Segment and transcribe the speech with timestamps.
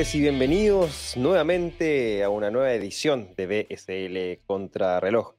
[0.00, 5.34] tardes y bienvenidos nuevamente a una nueva edición de BSL Contra Reloj.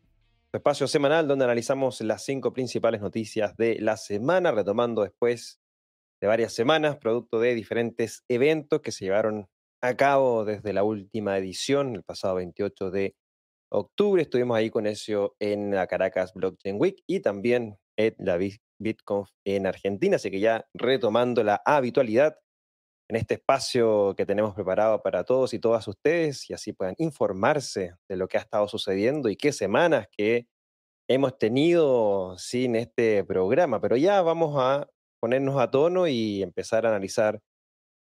[0.54, 5.60] espacio semanal donde analizamos las cinco principales noticias de la semana, retomando después
[6.22, 9.48] de varias semanas, producto de diferentes eventos que se llevaron
[9.82, 13.16] a cabo desde la última edición, el pasado 28 de
[13.70, 14.22] octubre.
[14.22, 18.38] Estuvimos ahí con eso en la Caracas Blockchain Week y también en la
[18.78, 20.18] BitConf en Argentina.
[20.18, 22.36] Así que ya retomando la habitualidad
[23.12, 27.94] en este espacio que tenemos preparado para todos y todas ustedes y así puedan informarse
[28.08, 30.48] de lo que ha estado sucediendo y qué semanas que
[31.10, 33.82] hemos tenido sin este programa.
[33.82, 34.88] Pero ya vamos a
[35.20, 37.42] ponernos a tono y empezar a analizar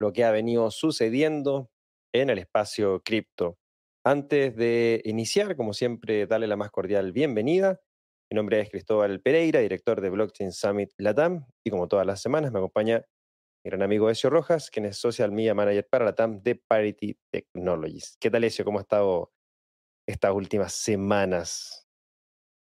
[0.01, 1.71] lo que ha venido sucediendo
[2.13, 3.59] en el espacio cripto.
[4.05, 7.81] Antes de iniciar, como siempre, darle la más cordial bienvenida.
[8.29, 12.51] Mi nombre es Cristóbal Pereira, director de Blockchain Summit Latam, y como todas las semanas
[12.51, 13.05] me acompaña
[13.67, 18.17] mi gran amigo Ezio Rojas, quien es Social Media Manager para Latam de Parity Technologies.
[18.21, 18.65] ¿Qué tal, Ezio?
[18.65, 19.33] ¿Cómo ha estado
[20.07, 21.85] estas últimas semanas?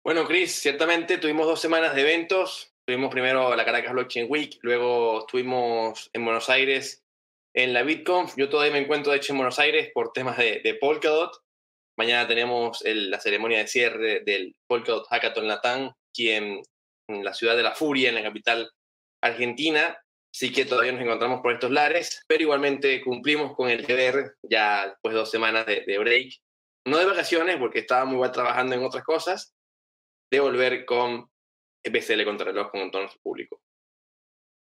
[0.04, 2.74] Bueno, Chris, ciertamente tuvimos dos semanas de eventos.
[2.84, 7.04] Tuvimos primero la Caracas Blockchain Week, luego estuvimos en Buenos Aires
[7.54, 8.34] en la BitConf.
[8.36, 11.30] Yo todavía me encuentro, de hecho, en Buenos Aires por temas de, Polkadot.
[11.96, 16.60] Mañana tenemos la ceremonia de cierre del Polkadot Hackathon Latam, aquí en,
[17.06, 18.72] la ciudad de La Furia, en la capital
[19.22, 19.96] argentina.
[20.32, 24.88] Sí que todavía nos encontramos por estos lares, pero igualmente cumplimos con el deber ya
[24.88, 26.34] después de dos semanas de, de break.
[26.86, 29.54] No de vacaciones, porque muy bien trabajando en otras cosas,
[30.30, 31.28] de volver con
[31.84, 33.60] BCL contra reloj con entorno público.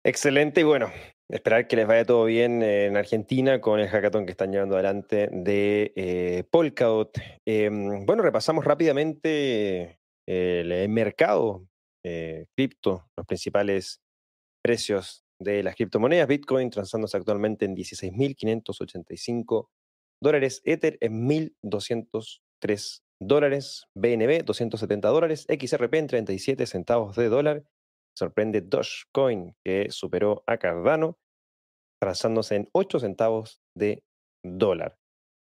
[0.07, 0.93] Excelente y bueno,
[1.31, 5.29] esperar que les vaya todo bien en Argentina con el hackathon que están llevando adelante
[5.33, 7.19] de eh, Polkadot.
[7.47, 11.67] Em, bueno, repasamos rápidamente el, mercado
[12.05, 14.03] eh, cripto, los principales
[14.63, 16.27] precios de las criptomonedas.
[16.27, 19.69] Bitcoin transándose actualmente en 16.585
[20.21, 27.65] dólares, Ether en 1.203 dólares, BNB 270 dólares, XRP en 37 centavos de dólar
[28.17, 31.19] Sorprende Dogecoin, que superó a Cardano,
[32.01, 34.05] transándose en 8 centavos de
[34.45, 34.97] dólar.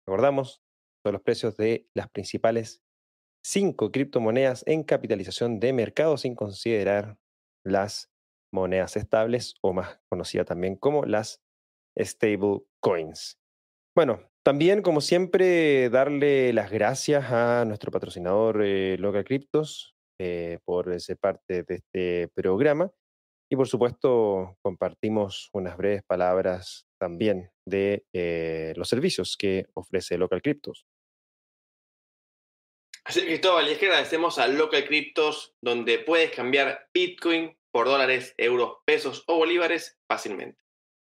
[0.07, 0.63] Recordamos,
[1.05, 2.83] son los precios de las principales
[3.45, 7.19] 5 criptomonedas en capitalización de mercado sin considerar
[7.65, 8.12] las
[8.53, 11.41] monedas estables o más conocidas también como las
[11.99, 13.39] stable coins.
[13.95, 21.01] Bueno, también como siempre darle las gracias a nuestro patrocinador eh, Local Cryptos, eh, por
[21.01, 22.91] ser parte de este programa.
[23.51, 30.41] Y por supuesto, compartimos unas breves palabras también de eh, los servicios que ofrece Local
[30.41, 30.87] Cryptos.
[33.05, 38.35] Así Cristóbal, y es que agradecemos a Local Cryptos, donde puedes cambiar Bitcoin por dólares,
[38.37, 40.63] euros, pesos o bolívares fácilmente.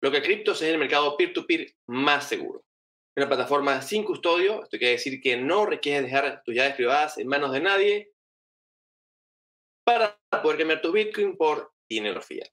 [0.02, 2.66] Local Cryptos es el mercado peer-to-peer más seguro.
[3.16, 7.28] Una plataforma sin custodio, esto quiere decir que no requieres dejar tus llaves privadas en
[7.28, 8.12] manos de nadie
[9.84, 12.50] para poder cambiar tu Bitcoin por dinero fiat.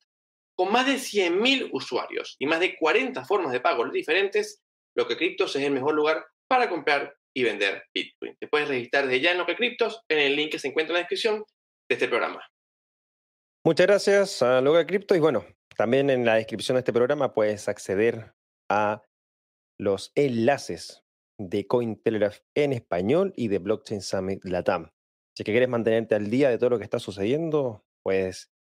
[0.57, 4.63] Con más de 100.000 usuarios y más de 40 formas de pago diferentes,
[4.97, 8.37] Lo que Cryptos es el mejor lugar para comprar y vender Bitcoin.
[8.39, 10.93] Te puedes registrar desde ya en Lo que Cryptos en el link que se encuentra
[10.93, 11.45] en la descripción
[11.89, 12.47] de este programa.
[13.67, 15.43] Muchas gracias a Loga Crypto y bueno,
[15.75, 18.35] también en la descripción de este programa puedes acceder
[18.71, 19.03] a
[19.81, 21.03] los enlaces
[21.41, 24.91] de Cointelegraph en español y de Blockchain Summit Latam.
[25.35, 28.51] Si que quieres mantenerte al día de todo lo que está sucediendo, puedes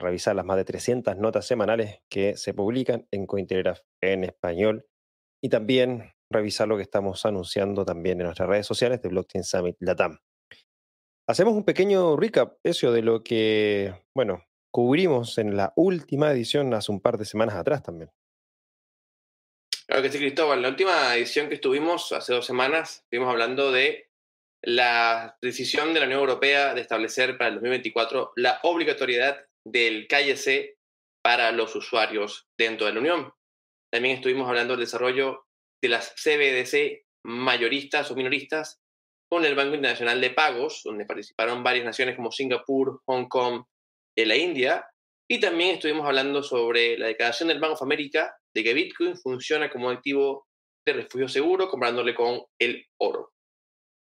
[0.00, 4.86] revisar las más de 300 notas semanales que se publican en Cointelegraph en español
[5.40, 9.76] y también revisar lo que estamos anunciando también en nuestras redes sociales de Blockchain Summit
[9.78, 10.18] Latam.
[11.28, 16.92] Hacemos un pequeño recap, eso de lo que, bueno, cubrimos en la última edición hace
[16.92, 18.10] un par de semanas atrás también.
[19.86, 20.60] Claro que sí, Cristóbal.
[20.60, 24.10] La última edición que estuvimos hace dos semanas, estuvimos hablando de
[24.62, 30.76] la decisión de la Unión Europea de establecer para el 2024 la obligatoriedad del KYC
[31.22, 33.32] para los usuarios dentro de la Unión.
[33.90, 35.46] También estuvimos hablando del desarrollo
[35.82, 38.80] de las CBDC mayoristas o minoristas
[39.30, 43.64] con el Banco Internacional de Pagos, donde participaron varias naciones como Singapur, Hong Kong
[44.18, 44.84] y la India.
[45.30, 49.70] Y también estuvimos hablando sobre la declaración del Banco of America de que Bitcoin funciona
[49.70, 50.46] como activo
[50.86, 53.32] de refugio seguro comprándole con el oro.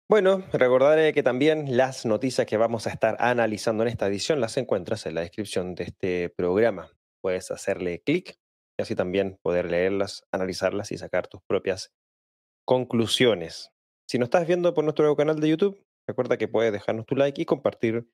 [0.09, 4.57] Bueno, recordaré que también las noticias que vamos a estar analizando en esta edición las
[4.57, 6.93] encuentras en la descripción de este programa.
[7.21, 8.39] Puedes hacerle clic
[8.79, 11.93] y así también poder leerlas, analizarlas y sacar tus propias
[12.65, 13.73] conclusiones.
[14.09, 17.43] Si nos estás viendo por nuestro canal de YouTube, recuerda que puedes dejarnos tu like
[17.43, 18.07] y compartir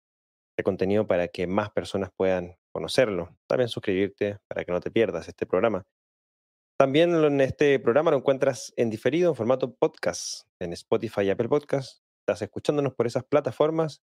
[0.53, 3.37] este contenido para que más personas puedan conocerlo.
[3.49, 5.85] También suscribirte para que no te pierdas este programa.
[6.79, 11.49] También en este programa lo encuentras en diferido en formato podcast en Spotify y Apple
[11.49, 12.03] Podcast.
[12.21, 14.03] Estás escuchándonos por esas plataformas.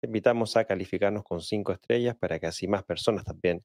[0.00, 3.62] Te invitamos a calificarnos con cinco estrellas para que así más personas también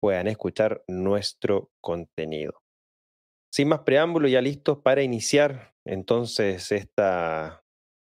[0.00, 2.60] puedan escuchar nuestro contenido.
[3.52, 7.64] Sin más preámbulo, ya listos para iniciar entonces esta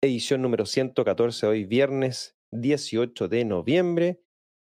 [0.03, 4.21] edición número 114, hoy viernes 18 de noviembre.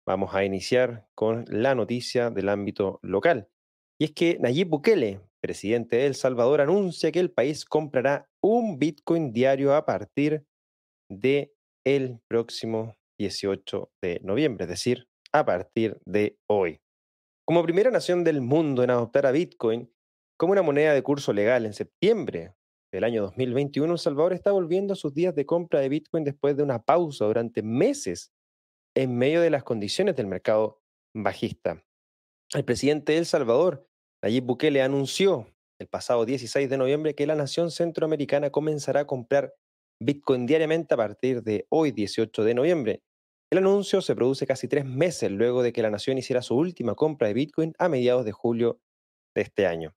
[0.05, 3.49] Vamos a iniciar con la noticia del ámbito local.
[3.99, 8.79] Y es que Nayib Bukele, presidente de El Salvador, anuncia que el país comprará un
[8.79, 10.45] Bitcoin diario a partir
[11.09, 11.53] de
[11.85, 16.79] el próximo 18 de noviembre, es decir, a partir de hoy.
[17.45, 19.91] Como primera nación del mundo en adoptar a Bitcoin
[20.37, 22.53] como una moneda de curso legal en septiembre
[22.97, 26.57] del año 2021, El Salvador está volviendo a sus días de compra de Bitcoin después
[26.57, 28.31] de una pausa durante meses
[28.95, 30.81] en medio de las condiciones del mercado
[31.15, 31.83] bajista.
[32.55, 33.88] El presidente de El Salvador,
[34.23, 35.45] Nayib Bukele, anunció
[35.79, 39.53] el pasado 16 de noviembre que la nación centroamericana comenzará a comprar
[40.01, 43.03] Bitcoin diariamente a partir de hoy, 18 de noviembre.
[43.51, 46.95] El anuncio se produce casi tres meses luego de que la nación hiciera su última
[46.95, 48.81] compra de Bitcoin a mediados de julio
[49.35, 49.95] de este año.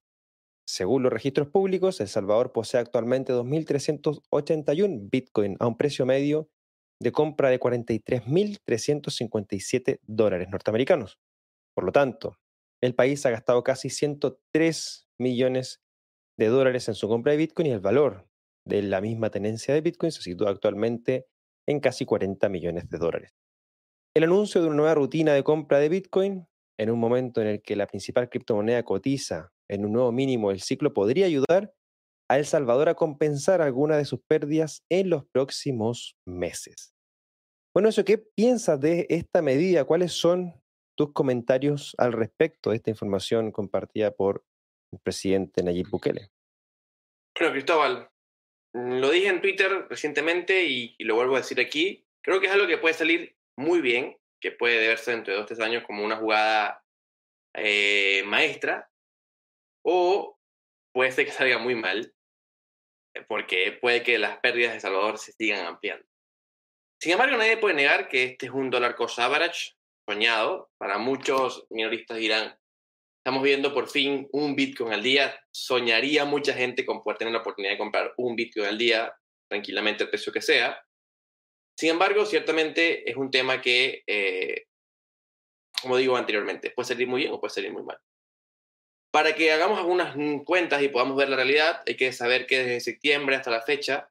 [0.71, 6.49] Según los registros públicos, El Salvador posee actualmente 2.381 Bitcoin a un precio medio
[7.01, 11.19] de compra de 43.357 dólares norteamericanos.
[11.75, 12.37] Por lo tanto,
[12.81, 15.81] el país ha gastado casi 103 millones
[16.39, 18.29] de dólares en su compra de Bitcoin y el valor
[18.65, 21.27] de la misma tenencia de Bitcoin se sitúa actualmente
[21.67, 23.33] en casi 40 millones de dólares.
[24.15, 26.47] El anuncio de una nueva rutina de compra de Bitcoin,
[26.79, 30.61] en un momento en el que la principal criptomoneda cotiza en un nuevo mínimo del
[30.61, 31.73] ciclo podría ayudar
[32.29, 36.93] a El Salvador a compensar algunas de sus pérdidas en los próximos meses.
[37.73, 39.85] Bueno, eso, ¿qué piensas de esta medida?
[39.85, 40.53] ¿Cuáles son
[40.97, 44.43] tus comentarios al respecto de esta información compartida por
[44.91, 46.29] el presidente Nayib Bukele?
[47.39, 48.09] Bueno, Cristóbal,
[48.73, 52.05] lo dije en Twitter recientemente y, lo vuelvo a decir aquí.
[52.21, 55.45] Creo que es algo que puede salir muy bien, que puede verse dentro de dos
[55.45, 56.83] o tres años como una jugada
[57.53, 58.90] eh, maestra,
[59.83, 60.37] o
[60.93, 62.13] puede ser que salga muy mal,
[63.15, 66.05] eh, porque puede que las pérdidas de Salvador se sigan ampliando.
[66.99, 69.73] Sin embargo, nadie puede negar que este es un dólar cost average
[70.07, 70.69] soñado.
[70.77, 72.55] Para muchos minoristas dirán,
[73.17, 75.35] estamos viendo por fin un Bitcoin al día.
[75.51, 79.15] Soñaría mucha gente con poder tener la oportunidad de comprar un Bitcoin al día,
[79.49, 80.79] tranquilamente el precio que sea.
[81.75, 84.65] Sin embargo, ciertamente es un tema que, eh,
[85.81, 87.97] como digo anteriormente, puede salir muy bien o puede salir muy mal.
[89.11, 90.15] Para que hagamos algunas
[90.45, 94.09] cuentas y podamos ver la realidad, hay que saber que desde septiembre hasta la fecha,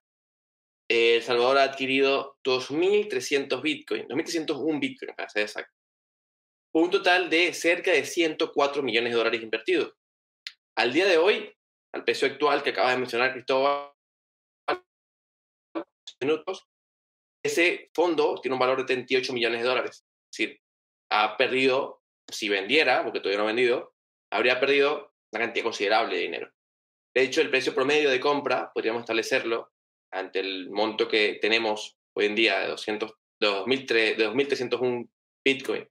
[0.91, 5.73] eh, El Salvador ha adquirido 2.300 Bitcoin, 2.301 Bitcoin, para ser exacto.
[6.75, 9.95] Un total de cerca de 104 millones de dólares invertidos.
[10.77, 11.51] Al día de hoy,
[11.93, 13.93] al precio actual que acaba de mencionar Cristóbal,
[17.43, 20.05] ese fondo tiene un valor de 38 millones de dólares.
[20.31, 20.61] Es decir,
[21.11, 23.95] ha perdido, si vendiera, porque todavía no ha vendido,
[24.31, 26.53] habría perdido una cantidad considerable de dinero.
[27.15, 29.73] De hecho, el precio promedio de compra, podríamos establecerlo
[30.13, 35.09] ante el monto que tenemos hoy en día de, 200, de 2.301
[35.45, 35.89] Bitcoin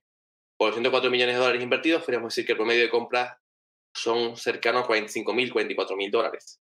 [0.60, 3.40] por 104 millones de dólares invertidos, podríamos decir que el promedio de compra
[3.94, 6.60] son cercanos a 45.000, 44.000 dólares.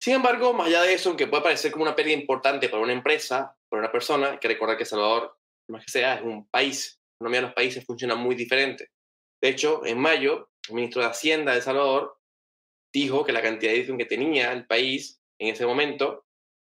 [0.00, 2.92] Sin embargo, más allá de eso, aunque puede parecer como una pérdida importante para una
[2.92, 5.36] empresa, para una persona, hay que recordar que Salvador,
[5.68, 7.00] más que sea, es un país.
[7.18, 8.92] La economía de los países funciona muy diferente.
[9.42, 12.18] De hecho, en mayo, el ministro de Hacienda de Salvador
[12.92, 16.24] dijo que la cantidad de Bitcoin que tenía el país en ese momento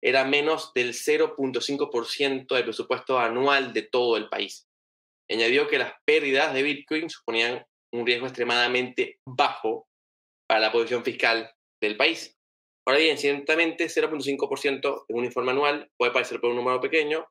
[0.03, 4.67] era menos del 0.5% del presupuesto anual de todo el país.
[5.29, 9.87] Añadió que las pérdidas de Bitcoin suponían un riesgo extremadamente bajo
[10.47, 12.37] para la posición fiscal del país.
[12.87, 17.27] Ahora bien, ciertamente 0.5% en un informe anual puede parecer por un número pequeño,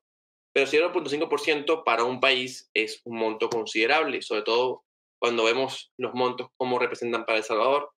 [0.53, 4.85] pero 0.5% para un país es un monto considerable, sobre todo
[5.25, 7.91] cuando vemos los montos como representan para El Salvador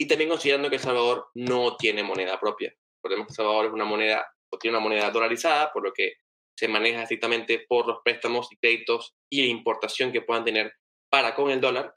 [0.00, 2.72] y también considerando que El Salvador no tiene moneda propia.
[3.02, 6.12] Recordemos que El Salvador es una moneda o tiene una moneda dolarizada, por lo que
[6.56, 10.72] se maneja estrictamente por los préstamos y créditos y la importación que puedan tener
[11.10, 11.96] para con el dólar.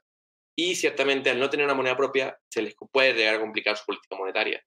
[0.58, 3.84] Y ciertamente al no tener una moneda propia se les puede llegar a complicar su
[3.84, 4.64] política monetaria.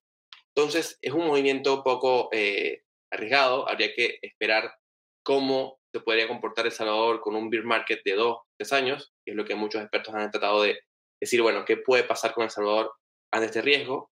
[0.54, 2.80] Entonces es un movimiento poco eh,
[3.12, 4.72] arriesgado, habría que esperar
[5.22, 9.36] cómo se podría comportar El Salvador con un bear market de dos, tres años, es
[9.36, 10.78] lo que muchos expertos han tratado de
[11.20, 12.92] decir, bueno, ¿qué puede pasar con El Salvador
[13.32, 14.10] ante este riesgo?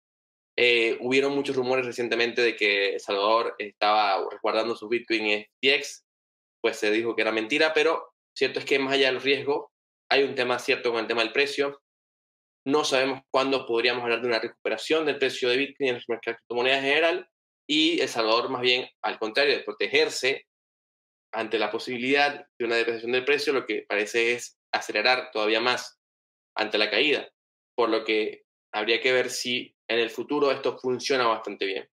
[0.59, 6.05] Eh, hubieron muchos rumores recientemente de que El Salvador estaba resguardando su Bitcoin FTX,
[6.63, 9.71] pues se dijo que era mentira, pero cierto es que más allá del riesgo,
[10.11, 11.83] hay un tema cierto con el tema del precio.
[12.65, 16.37] No sabemos cuándo podríamos hablar de una recuperación del precio de Bitcoin en los mercados
[16.37, 17.29] de criptomonedas en general.
[17.69, 20.47] Y El Salvador, más bien, al contrario, de protegerse
[21.33, 26.01] ante la posibilidad de una depreciación del precio, lo que parece es acelerar todavía más
[26.57, 27.29] ante la caída.
[27.75, 31.89] Por lo que habría que ver si en el futuro esto funciona bastante bien.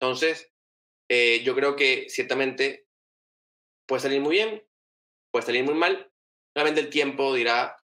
[0.00, 0.52] Entonces,
[1.08, 2.86] eh, yo creo que ciertamente
[3.86, 4.66] puede salir muy bien,
[5.30, 6.10] puede salir muy mal.
[6.54, 7.76] Realmente el tiempo dirá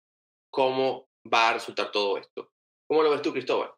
[0.50, 2.52] cómo va a resultar todo esto.
[2.88, 3.72] ¿Cómo lo ves tú, Cristóbal?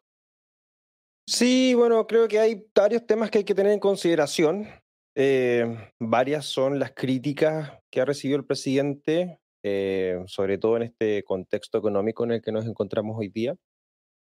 [1.28, 4.68] Sí, bueno, creo que hay varios temas que hay que tener en consideración.
[5.16, 11.22] Eh, varias son las críticas que ha recibido el presidente, eh, sobre todo en este
[11.24, 13.56] contexto económico en el que nos encontramos hoy día.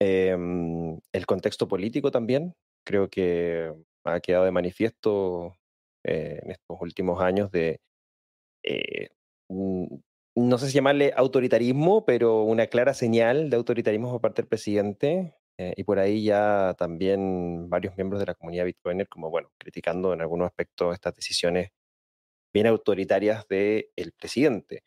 [0.00, 2.54] Em, el contexto político también,
[2.84, 3.72] creo que
[4.04, 5.54] ha quedado de manifiesto
[6.04, 7.80] eh, en estos últimos años de,
[8.62, 9.08] eh,
[9.50, 15.34] no sé si llamarle autoritarismo, pero una clara señal de autoritarismo por parte del presidente.
[15.60, 20.12] Eh, y por ahí ya también varios miembros de la comunidad Bitcoiner, como bueno, criticando
[20.12, 21.70] en algunos aspectos estas decisiones
[22.52, 24.82] bien autoritarias del presidente.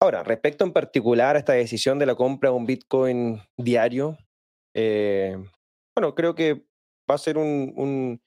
[0.00, 4.18] Ahora, respecto en particular a esta decisión de la compra de un Bitcoin diario,
[4.74, 5.36] eh,
[5.96, 6.66] bueno, creo que
[7.08, 8.20] va a ser un,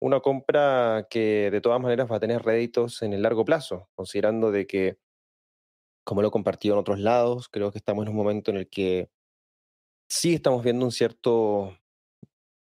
[0.00, 4.50] una compra que de todas maneras va a tener réditos en el largo plazo, considerando
[4.50, 4.98] de que,
[6.04, 8.70] como lo he compartido en otros lados, creo que estamos en un momento en el
[8.70, 9.10] que
[10.08, 11.76] sí estamos viendo un cierto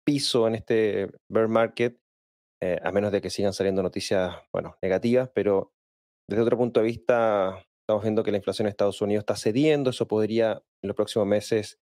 [0.05, 1.99] piso en este bear market,
[2.61, 5.73] eh, a menos de que sigan saliendo noticias, bueno, negativas, pero
[6.27, 9.91] desde otro punto de vista, estamos viendo que la inflación en Estados Unidos está cediendo,
[9.91, 11.79] eso podría en los próximos meses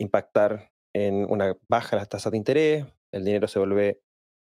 [0.00, 4.00] impactar en una baja las tasas de interés, el dinero se vuelve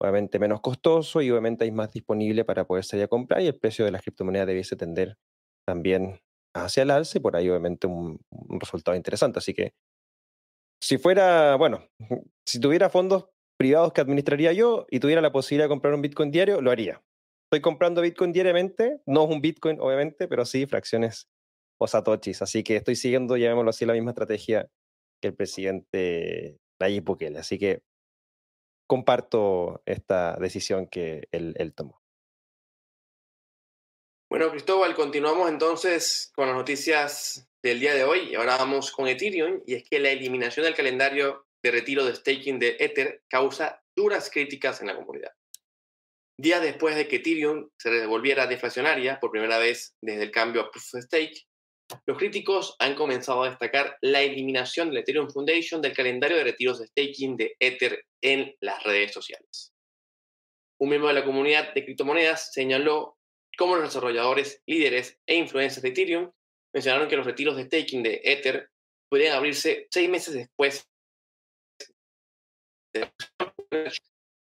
[0.01, 3.60] obviamente menos costoso y obviamente hay más disponible para poder salir a comprar y el
[3.60, 5.17] precio de las criptomonedas debiese tender
[5.67, 6.22] también
[6.56, 8.22] hacia el alza y por ahí obviamente un,
[8.60, 9.39] resultado interesante.
[9.39, 9.74] Así que
[10.82, 11.86] si fuera, bueno,
[12.48, 13.25] si tuviera fondos
[13.60, 17.01] privados que administraría yo y tuviera la posibilidad de comprar un Bitcoin diario, lo haría.
[17.48, 21.30] Estoy comprando Bitcoin diariamente, no es un Bitcoin obviamente, pero sí fracciones
[21.80, 22.42] o satoshis.
[22.42, 24.70] Así que estoy siguiendo, llamémoslo así, la misma estrategia
[25.22, 27.39] que el presidente Nayib Bukele.
[27.39, 27.84] Así que
[28.86, 32.01] comparto esta decisión que él, tomó.
[34.30, 38.36] Bueno, Cristóbal, continuamos entonces con las noticias del día de hoy.
[38.36, 42.60] Ahora vamos con Ethereum y es que la eliminación del calendario de retiro de staking
[42.60, 45.37] de Ether causa duras críticas en la comunidad.
[46.39, 50.70] Días después de que Ethereum se devolviera deflacionaria por primera vez desde el cambio a
[50.70, 51.48] Proof of Stake,
[52.06, 56.79] los críticos han comenzado a destacar la eliminación del Ethereum Foundation del calendario de retiros
[56.79, 59.74] de staking de Ether en las redes sociales.
[60.79, 63.17] Un miembro de la comunidad de criptomonedas señaló
[63.58, 66.32] cómo los desarrolladores, líderes e influencers de Ethereum
[66.72, 68.70] mencionaron que los retiros de staking de Ether
[69.10, 70.88] podrían abrirse seis meses después.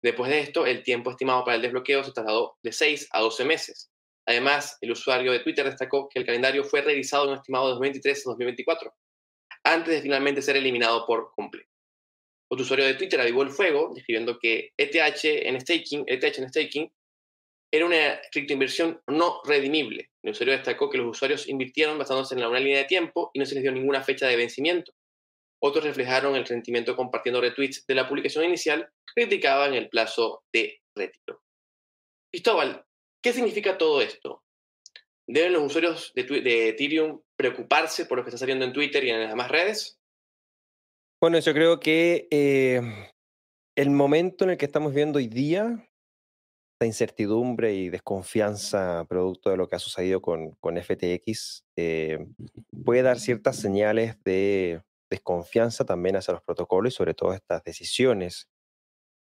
[0.05, 3.43] Después de esto, el tiempo estimado para el desbloqueo se trasladó de 6 a 12
[3.43, 3.91] meses.
[4.27, 7.71] Además, el usuario de Twitter destacó que el calendario fue revisado en un estimado de
[7.71, 8.93] 2023 a 2024,
[9.63, 11.67] antes de finalmente ser eliminado por completo.
[12.51, 16.93] Otro usuario de Twitter avivó el fuego, describiendo que ETH en staking, ETH en staking
[17.73, 20.11] era una criptoinversión no redimible.
[20.21, 23.45] El usuario destacó que los usuarios invirtieron basándose en una línea de tiempo y no
[23.47, 24.93] se les dio ninguna fecha de vencimiento.
[25.61, 31.41] Otros reflejaron el rendimiento compartiendo retweets de la publicación inicial, criticaban el plazo de retiro.
[32.31, 32.85] Cristóbal,
[33.25, 34.43] ¿Qué significa todo esto?
[35.27, 39.19] ¿Deben los usuarios de, Ethereum preocuparse por lo que está saliendo en Twitter y en
[39.19, 39.97] las demás redes?
[41.19, 42.81] Bueno, yo creo que eh,
[43.75, 45.89] el momento en el que estamos viendo hoy día,
[46.79, 52.27] la incertidumbre y desconfianza producto de lo que ha sucedido con, con FTX, eh,
[52.83, 58.49] puede dar ciertas señales de desconfianza también hacia los protocolos y sobre todo estas decisiones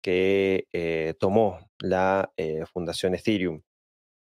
[0.03, 2.33] que eh, tomó la
[2.73, 3.63] Fundación Ethereum.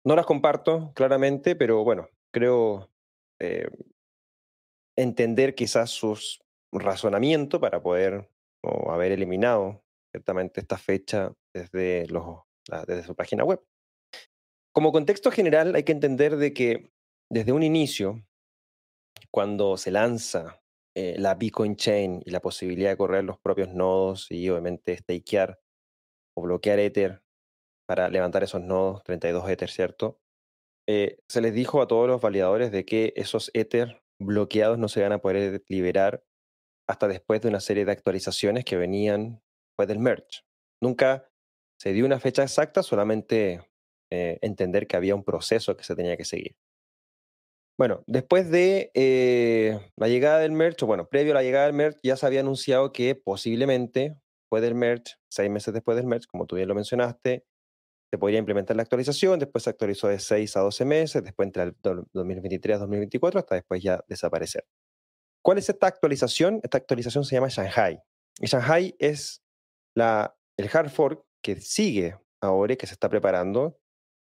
[0.04, 2.90] No las comparto claramente, pero bueno, creo
[3.40, 3.68] eh,
[4.96, 8.28] entender quizás sus razonamientos para poder
[8.88, 12.40] haber eliminado ciertamente esta fecha desde, los,
[12.86, 13.60] desde su página web.
[14.72, 16.92] Como contexto general hay que entender de que
[17.30, 18.24] desde un inicio,
[19.30, 20.61] cuando se lanza
[20.94, 25.60] eh, la Bitcoin Chain y la posibilidad de correr los propios nodos y obviamente stakear
[26.36, 27.22] o bloquear Ether
[27.86, 30.20] para levantar esos nodos, 32 Ether, ¿cierto?
[30.88, 35.02] Eh, se les dijo a todos los validadores de que esos Ether bloqueados no se
[35.02, 36.24] van a poder liberar
[36.88, 40.42] hasta después de una serie de actualizaciones que venían después del merge.
[40.80, 41.30] Nunca
[41.80, 43.62] se dio una fecha exacta, solamente
[44.10, 46.56] eh, entender que había un proceso que se tenía que seguir.
[47.78, 51.74] Bueno, después de eh, la llegada del merch, o bueno, previo a la llegada del
[51.74, 56.26] merch, ya se había anunciado que posiblemente, después del merch, seis meses después del merch,
[56.26, 57.44] como tú bien lo mencionaste,
[58.12, 61.62] se podría implementar la actualización, después se actualizó de 6 a 12 meses, después entre
[61.62, 61.74] el
[62.12, 64.66] 2023 a 2024, hasta después ya desaparecer.
[65.42, 66.60] ¿Cuál es esta actualización?
[66.62, 67.98] Esta actualización se llama Shanghai.
[68.38, 69.42] Y Shanghai es
[69.96, 73.78] la, el hard fork que sigue ahora y que se está preparando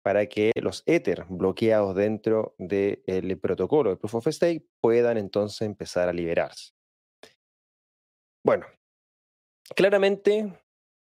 [0.09, 6.09] para que los Ether bloqueados dentro del protocolo de Proof of Stake puedan entonces empezar
[6.09, 6.71] a liberarse.
[8.43, 8.65] Bueno,
[9.77, 10.51] claramente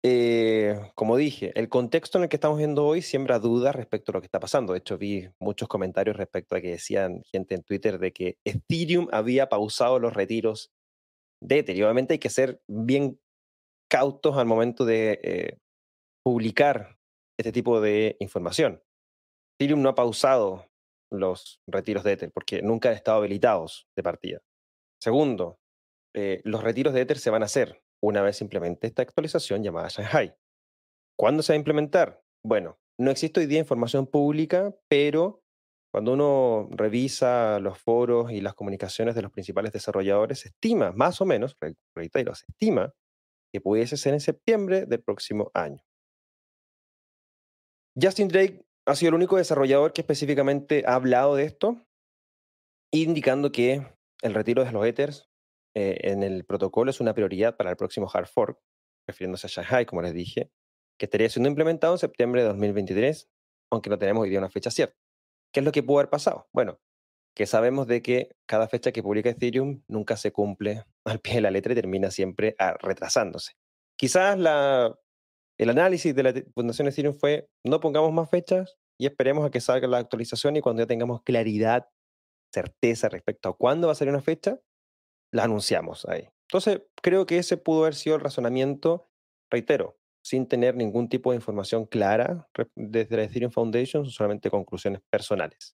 [0.04, 4.14] eh, como dije, el contexto en el que estamos viendo hoy siembra dudas respecto a
[4.14, 4.72] lo que está pasando.
[4.72, 9.08] De hecho, vi muchos comentarios respecto a que decían gente en Twitter de que Ethereum
[9.10, 10.70] había pausado los retiros
[11.42, 11.86] de Ethereum.
[11.86, 13.18] Obviamente hay que ser bien
[13.90, 15.58] cautos al momento de eh,
[16.24, 17.00] publicar
[17.36, 18.80] este tipo de información.
[19.62, 20.68] Ethereum no ha pausado
[21.08, 24.42] los retiros de Ether porque nunca han estado habilitados de partida.
[25.00, 25.60] Segundo,
[26.16, 29.88] eh, los retiros de Ether se van a hacer una vez implemente esta actualización llamada
[29.88, 30.34] Shanghai.
[31.16, 32.24] ¿Cuándo se va a implementar?
[32.44, 35.44] Bueno, no existe hoy día información pública, pero
[35.92, 41.20] cuando uno revisa los foros y las comunicaciones de los principales desarrolladores, se estima, más
[41.20, 42.92] o menos, se estima
[43.52, 45.84] que pudiese ser en septiembre del próximo año.
[47.94, 51.80] Justin Drake ha sido el único desarrollador que específicamente ha hablado de esto,
[52.92, 53.86] indicando que
[54.22, 55.28] el retiro de los Ethers
[55.74, 58.58] eh, en el protocolo es una prioridad para el próximo hard fork,
[59.06, 60.50] refiriéndose a Shanghai, como les dije,
[60.98, 63.28] que estaría siendo implementado en septiembre de 2023,
[63.70, 64.96] aunque no tenemos hoy día una fecha cierta.
[65.52, 66.48] ¿Qué es lo que pudo haber pasado?
[66.52, 66.80] Bueno,
[67.34, 71.40] que sabemos de que cada fecha que publica Ethereum nunca se cumple al pie de
[71.40, 73.52] la letra y termina siempre ah, retrasándose.
[73.96, 74.94] Quizás la,
[75.62, 79.60] el análisis de la Fundación Ethereum fue no pongamos más fechas y esperemos a que
[79.60, 81.88] salga la actualización y cuando ya tengamos claridad,
[82.52, 84.60] certeza respecto a cuándo va a salir una fecha,
[85.32, 86.28] la anunciamos ahí.
[86.48, 89.08] Entonces, creo que ese pudo haber sido el razonamiento,
[89.50, 95.74] reitero, sin tener ningún tipo de información clara desde la Ethereum Foundation, solamente conclusiones personales.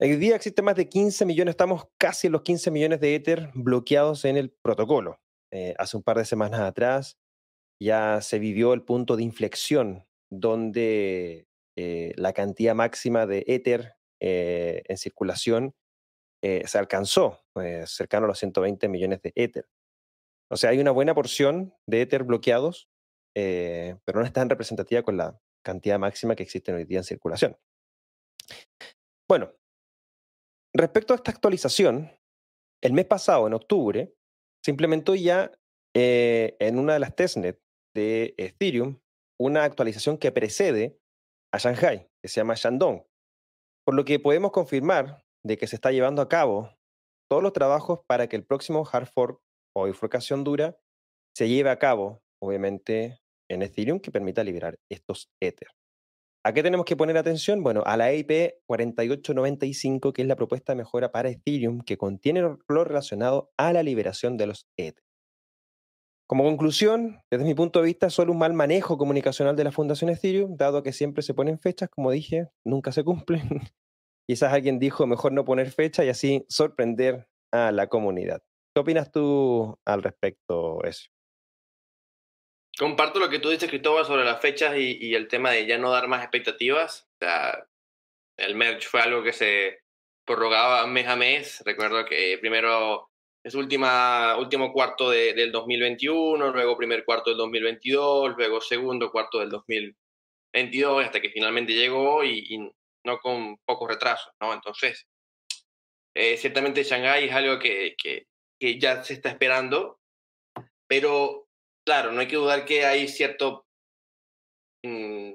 [0.00, 3.50] Hoy día existen más de 15 millones, estamos casi en los 15 millones de Ether
[3.54, 5.18] bloqueados en el protocolo.
[5.50, 7.18] Eh, hace un par de semanas atrás
[7.80, 14.82] ya se vivió el punto de inflexión donde eh, la cantidad máxima de Ether eh,
[14.86, 15.74] en circulación
[16.42, 17.44] eh, se alcanzó,
[17.86, 19.68] cercano a los 120 millones de Ether.
[20.50, 22.88] O sea, hay una buena porción de Ether bloqueados,
[23.34, 27.56] pero no es tan representativa con la cantidad máxima que existe hoy día en circulación.
[29.28, 29.52] Bueno,
[30.74, 32.10] respecto a esta actualización,
[32.82, 34.14] el mes pasado, en octubre,
[34.64, 35.52] se implementó ya
[35.94, 37.60] en una de las testnet
[37.98, 39.00] de Ethereum
[39.40, 40.98] una actualización que precede
[41.52, 43.02] a Shanghai, que se llama Shandong.
[43.84, 46.70] Por lo que podemos confirmar de que se está llevando a cabo
[47.30, 49.40] todos los trabajos para que el próximo hard fork
[49.76, 50.78] o bifurcación dura
[51.36, 55.68] se lleve a cabo, obviamente, en Ethereum que permita liberar estos Ether.
[56.44, 57.62] ¿A qué tenemos que poner atención?
[57.62, 62.42] Bueno, a la IP 4895, que es la propuesta de mejora para Ethereum que contiene
[62.42, 65.07] lo relacionado a la liberación de los Ether.
[66.28, 70.10] Como conclusión, desde mi punto de vista, solo un mal manejo comunicacional de la Fundación
[70.10, 73.40] Ethereum, dado que siempre se ponen fechas, como dije, nunca se cumplen,
[74.28, 78.42] Quizás alguien dijo mejor no poner fecha y así sorprender a la comunidad.
[78.74, 81.08] ¿Qué opinas tú al respecto, eso?
[82.78, 85.90] Comparto lo que tú dices, Cristóbal, sobre las fechas y, el tema de ya no
[85.90, 87.08] dar más expectativas.
[88.36, 89.78] El merch fue algo que se
[90.26, 91.62] prorrogaba mes a mes.
[91.64, 93.10] Recuerdo que primero
[93.48, 99.48] es última, último cuarto del 2021, luego primer cuarto del 2022, luego segundo cuarto del
[99.50, 102.70] 2022, hasta que finalmente llegó y
[103.04, 104.52] no con pocos retrasos, ¿no?
[104.52, 105.06] Entonces,
[106.14, 108.26] eh, ciertamente Shanghái es algo que, que,
[108.78, 110.00] ya se está esperando,
[110.88, 111.48] pero
[111.86, 113.66] claro, no hay que dudar que hay cierto
[114.84, 115.34] mm,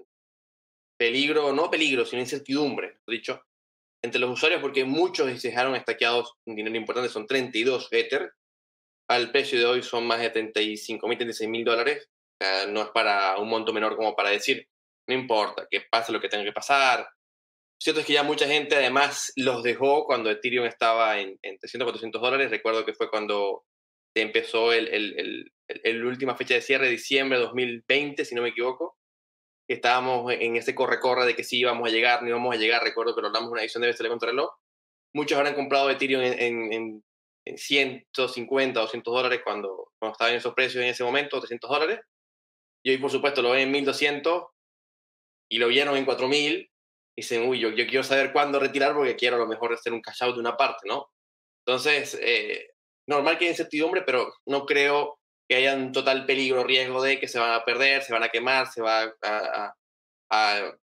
[1.00, 3.44] peligro, no peligro, sino incertidumbre, dicho,
[4.04, 8.34] entre los usuarios porque muchos se dejaron estaqueados un dinero importante, son 32 Ether,
[9.10, 12.10] al precio de hoy son más de 35 mil, 36 mil dólares,
[12.70, 14.68] no es para un monto menor como para decir,
[15.08, 17.08] no importa, que pase lo que tenga que pasar,
[17.84, 21.86] Cierto es que ya mucha gente además los dejó cuando Ethereum estaba en, en 300,
[21.86, 22.50] 400 dólares.
[22.50, 23.66] Recuerdo que fue cuando
[24.16, 28.96] empezó el, el, el, última fecha de cierre, diciembre de 2020, si no me equivoco.
[29.68, 32.84] Estábamos en ese corre-corre de que sí íbamos a llegar, no íbamos a llegar.
[32.84, 34.52] Recuerdo que lo hablamos en una edición de BCL contra reloj.
[35.14, 37.04] Muchos habrán comprado Ethereum en, en,
[37.46, 42.00] en 150, 200 dólares cuando, cuando estaba en esos precios en ese momento, 300 dólares.
[42.84, 44.44] Y hoy, por supuesto, lo ven en 1200
[45.50, 46.70] y lo vieron en 4000
[47.16, 50.02] dicen, uy, yo, yo quiero saber cuándo retirar porque quiero a lo mejor hacer un
[50.02, 51.12] cash out de una parte, ¿no?
[51.66, 52.72] Entonces, eh,
[53.08, 55.20] normal que haya incertidumbre, pero no creo
[55.54, 58.72] que haya total peligro, riesgo de que se van a perder, se van a quemar,
[58.72, 59.76] se va a,
[60.32, 60.78] a,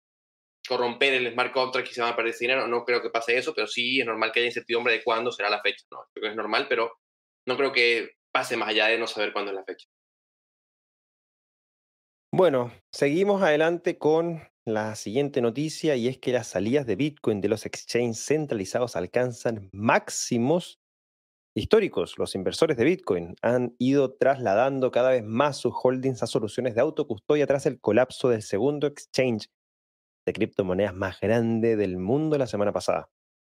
[0.65, 2.67] corromper el smart contract y se van a perder dinero.
[2.67, 5.49] No creo que pase eso, pero sí es normal que haya incertidumbre de cuándo será
[5.49, 5.85] la fecha.
[5.91, 6.05] ¿no?
[6.13, 6.93] Creo que es normal, pero
[7.45, 9.87] no creo que pase más allá de no saber cuándo es la fecha.
[12.33, 17.49] Bueno, seguimos adelante con la siguiente noticia y es que las salidas de Bitcoin de
[17.49, 20.80] los exchanges centralizados alcanzan máximos
[21.55, 22.17] históricos.
[22.17, 26.81] Los inversores de Bitcoin han ido trasladando cada vez más sus holdings a soluciones de
[26.81, 29.49] autocustodia tras el colapso del segundo exchange
[30.25, 33.09] de criptomonedas más grande del mundo la semana pasada.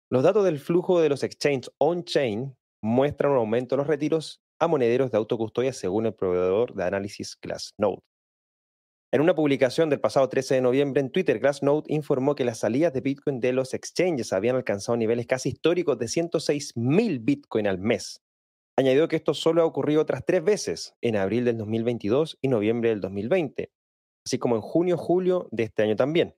[0.09, 4.67] Los datos del flujo de los exchanges on-chain muestran un aumento de los retiros a
[4.67, 8.01] monederos de autocustodia según el proveedor de análisis Glassnode.
[9.13, 12.93] En una publicación del pasado 13 de noviembre en Twitter, Glassnode informó que las salidas
[12.93, 18.21] de Bitcoin de los exchanges habían alcanzado niveles casi históricos de 106.000 Bitcoin al mes.
[18.77, 22.89] Añadió que esto solo ha ocurrido otras tres veces, en abril del 2022 y noviembre
[22.91, 23.73] del 2020,
[24.25, 26.37] así como en junio-julio de este año también.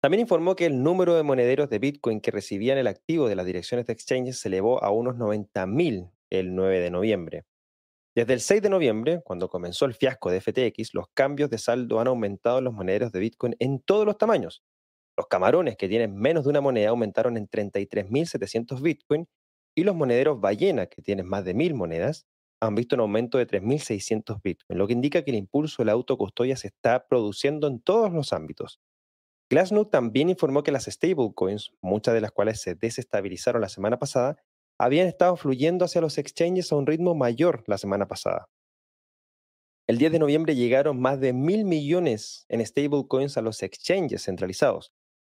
[0.00, 3.44] También informó que el número de monederos de Bitcoin que recibían el activo de las
[3.44, 7.44] direcciones de exchanges se elevó a unos 90.000 el 9 de noviembre.
[8.16, 11.98] Desde el 6 de noviembre, cuando comenzó el fiasco de FTX, los cambios de saldo
[11.98, 14.62] han aumentado en los monederos de Bitcoin en todos los tamaños.
[15.16, 19.26] Los camarones que tienen menos de una moneda aumentaron en 33.700 Bitcoin
[19.74, 22.26] y los monederos ballena que tienen más de 1.000 monedas
[22.60, 25.92] han visto un aumento de 3.600 Bitcoin, lo que indica que el impulso de la
[25.92, 28.80] autocustodia se está produciendo en todos los ámbitos.
[29.50, 34.36] Glassnode también informó que las stablecoins, muchas de las cuales se desestabilizaron la semana pasada,
[34.78, 38.48] habían estado fluyendo hacia los exchanges a un ritmo mayor la semana pasada.
[39.86, 44.92] El 10 de noviembre llegaron más de mil millones en stablecoins a los exchanges centralizados.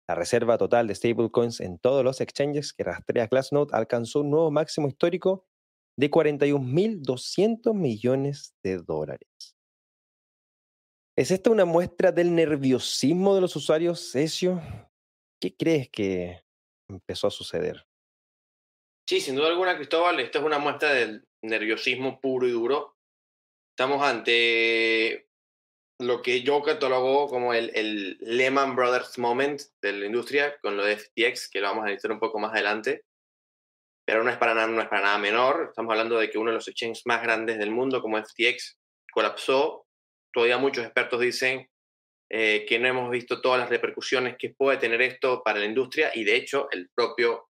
[0.07, 4.49] La reserva total de stablecoins en todos los exchanges que rastrea Glassnode alcanzó un nuevo
[4.49, 5.45] máximo histórico
[5.97, 9.55] de 41.200 millones de dólares.
[11.15, 14.61] ¿Es esta una muestra del nerviosismo de los usuarios, Ezio?
[15.39, 16.41] ¿Qué crees que
[16.89, 17.88] empezó a suceder?
[19.09, 22.95] Sí, sin duda alguna, Cristóbal, esto es una muestra del nerviosismo puro y duro.
[23.71, 25.27] Estamos ante
[25.99, 30.97] lo que yo catalogo como el, Lehman Brothers moment de la industria con lo de
[30.97, 33.03] FTX, que lo vamos a analizar un poco más adelante.
[34.05, 35.69] Pero no es para nada, no es para nada menor.
[35.69, 38.77] Estamos hablando de que uno de los exchanges más grandes del mundo, como FTX,
[39.11, 39.87] colapsó.
[40.31, 41.67] Todavía muchos expertos dicen
[42.29, 46.11] eh, que no hemos visto todas las repercusiones que puede tener esto para la industria
[46.13, 47.48] y de hecho el propio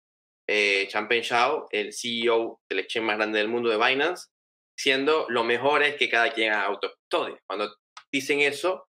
[0.48, 4.28] eh, Champagne Shao, el CEO del exchange más grande del mundo de Binance,
[4.76, 7.38] siendo lo mejor es que cada quien haga autocustodia.
[7.46, 7.76] Cuando
[8.10, 8.88] dicen eso,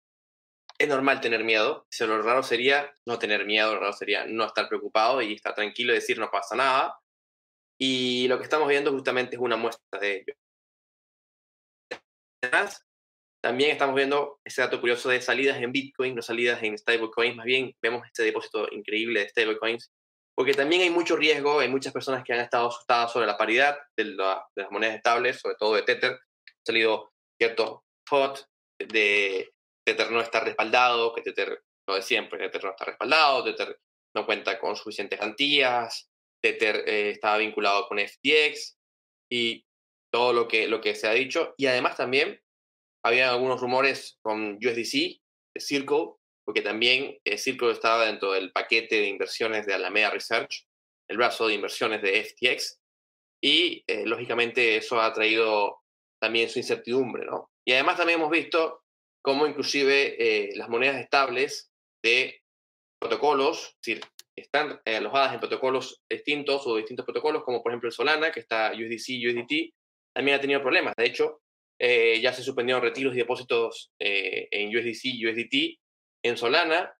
[0.78, 1.86] es normal tener miedo.
[2.00, 5.92] lo raro sería no tener miedo, lo raro sería no estar preocupado y estar tranquilo
[5.92, 6.98] y decir no pasa nada.
[7.78, 10.34] Y lo que estamos viendo justamente es una muestra de ello.
[12.42, 12.84] Además,
[13.42, 17.46] también estamos viendo ese dato curioso de salidas en Bitcoin, no salidas en stablecoins, más
[17.46, 19.90] bien vemos este depósito increíble de stablecoins
[20.36, 23.78] porque también hay mucho riesgo, hay muchas personas que han estado asustadas sobre la paridad
[23.96, 26.12] de, las monedas estables, sobre todo de Tether.
[26.12, 28.46] Ha salido cierto hot
[28.78, 29.50] de
[29.86, 33.80] Tether no está respaldado, que Tether, lo de siempre, Tether no está respaldado, Tether
[34.14, 36.10] no cuenta con suficientes garantías,
[36.44, 38.76] Tether eh, estaba vinculado con FTX
[39.32, 39.64] y
[40.12, 41.54] todo lo que, lo que se ha dicho.
[41.56, 42.42] Y además también
[43.02, 45.20] había algunos rumores con USDC,
[45.54, 46.14] de Circle,
[46.46, 50.64] porque también el Circle estaba dentro del paquete de inversiones de Alameda Research,
[51.08, 52.80] el brazo de inversiones de FTX,
[53.42, 55.82] y eh, lógicamente eso ha traído
[56.20, 57.50] también su incertidumbre, ¿no?
[57.66, 58.82] Y además también hemos visto
[59.22, 62.40] cómo inclusive eh, las monedas estables de
[63.00, 64.04] protocolos, es decir,
[64.36, 68.40] están eh, alojadas en protocolos distintos o distintos protocolos, como por ejemplo el Solana, que
[68.40, 69.74] está USDC, USDT,
[70.14, 70.94] también ha tenido problemas.
[70.96, 71.40] De hecho,
[71.78, 75.78] ya se suspendieron retiros y depósitos en USDC, USDT,
[76.26, 76.96] en Solana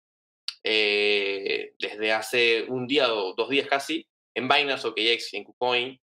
[0.63, 6.01] eh, desde hace un día o dos días casi, en Binance, OKX y en KuCoin.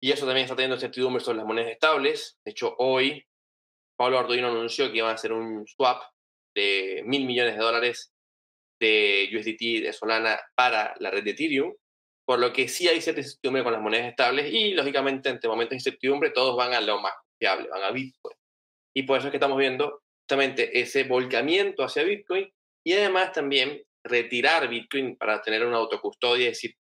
[0.00, 2.38] Y eso también está teniendo incertidumbre sobre las monedas estables.
[2.44, 3.26] De hecho, hoy
[3.96, 6.02] Pablo Arduino anunció que iban a hacer un swap
[6.54, 8.12] de mil millones de dólares
[8.80, 11.74] de USDT de Solana para la red de Ethereum,
[12.24, 15.70] por lo que sí hay cierta incertidumbre con las monedas estables y, lógicamente, ante momentos
[15.70, 18.36] de incertidumbre, todos van a lo más fiable, van a Bitcoin.
[18.94, 22.52] Y por eso es que estamos viendo justamente ese volcamiento hacia Bitcoin
[22.84, 26.76] y además también retirar Bitcoin para tener una autocustodia, es decir,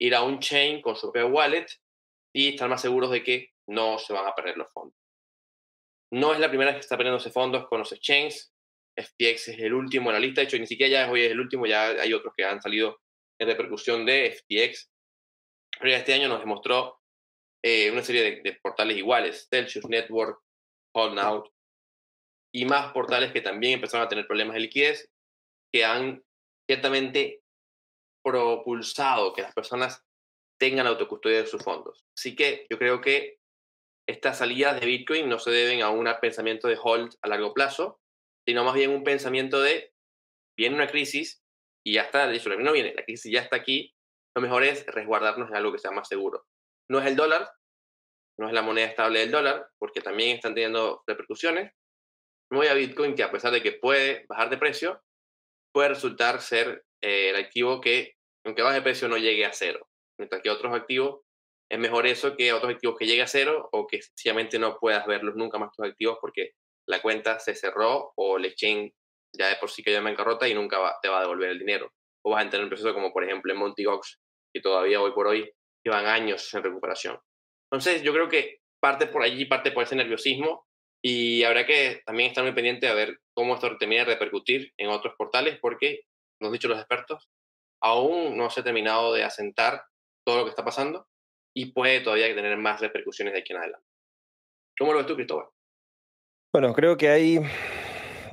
[0.00, 1.66] ir a un chain con su propia wallet
[2.34, 4.98] y estar más seguros de que no se van a perder los fondos.
[6.12, 8.52] No es la primera vez que está perdiéndose fondos con los exchanges.
[8.96, 11.38] FTX es el último en la lista, de hecho ni siquiera ya hoy es el
[11.38, 12.98] último, ya hay otros que han salido
[13.38, 14.90] en repercusión de FTX.
[15.78, 16.98] Pero este año nos demostró
[17.62, 20.40] eh, una serie de, portales iguales, Celsius Network,
[20.96, 21.48] Holdnout,
[22.52, 25.10] y más portales que también empezaron a tener problemas de liquidez,
[25.72, 26.24] que han
[26.66, 27.42] ciertamente
[28.24, 30.04] propulsado que las personas
[30.58, 32.04] tengan autocustodia de sus fondos.
[32.16, 33.38] Así que yo creo que
[34.08, 38.00] estas salidas de Bitcoin no se deben a un pensamiento de hold a largo plazo,
[38.46, 39.92] sino más bien un pensamiento de
[40.56, 41.42] viene una crisis
[41.84, 43.94] y ya está, de hecho, no viene, la crisis ya está aquí,
[44.34, 46.46] lo mejor es resguardarnos en algo que sea más seguro.
[46.90, 47.50] No es el dólar,
[48.38, 51.72] no es la moneda estable del dólar, porque también están teniendo repercusiones.
[52.50, 55.02] Me voy a Bitcoin, que a pesar de que puede bajar de precio,
[55.72, 59.86] puede resultar ser eh, el activo que, aunque baje de precio, no llegue a cero.
[60.18, 61.20] Mientras que otros activos,
[61.70, 65.06] es mejor eso que otros activos que llegue a cero o que sencillamente no puedas
[65.06, 66.52] verlos nunca más tus activos porque
[66.88, 68.94] la cuenta se cerró o el exchange
[69.36, 71.92] ya de por sí quedó en bancarrota y nunca te va a devolver el dinero.
[72.24, 74.18] O vas a entrar en un proceso como por ejemplo en Monty Gox,
[74.52, 75.52] que todavía hoy por hoy
[75.84, 77.18] llevan años en recuperación.
[77.70, 80.67] Entonces yo creo que parte por allí, parte por ese nerviosismo
[81.02, 84.88] y habrá que también estar muy pendiente a ver cómo esto termina de repercutir en
[84.90, 86.02] otros portales porque,
[86.40, 87.28] nos han dicho los expertos,
[87.82, 89.84] aún no se ha terminado de asentar
[90.26, 91.06] todo lo que está pasando
[91.56, 93.86] y puede todavía tener más repercusiones de aquí en adelante.
[94.78, 95.46] ¿Cómo lo ves tú, Cristóbal?
[96.52, 97.40] Bueno, creo que hay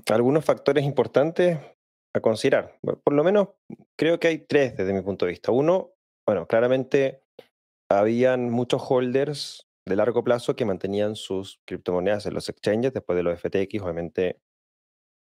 [0.10, 1.58] algunos factores importantes
[2.16, 2.78] a considerar.
[2.82, 3.50] Por lo menos
[3.98, 5.52] creo que hay tres desde mi punto de vista.
[5.52, 5.94] Uno,
[6.28, 7.22] bueno, claramente
[7.90, 13.24] habían muchos holders de largo plazo que mantenían sus criptomonedas en los exchanges después de
[13.24, 14.40] los FTX, obviamente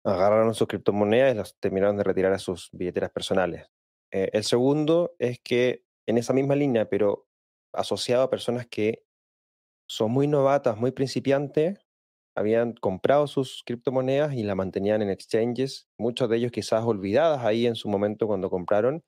[0.04, 3.68] agarraron sus criptomonedas y las terminaron de retirar a sus billeteras personales.
[4.12, 7.26] Eh, el segundo es que en esa misma línea, pero
[7.72, 9.04] asociado a personas que
[9.88, 11.78] son muy novatas, muy principiantes,
[12.36, 17.66] habían comprado sus criptomonedas y la mantenían en exchanges, muchos de ellos quizás olvidadas ahí
[17.66, 19.04] en su momento cuando compraron,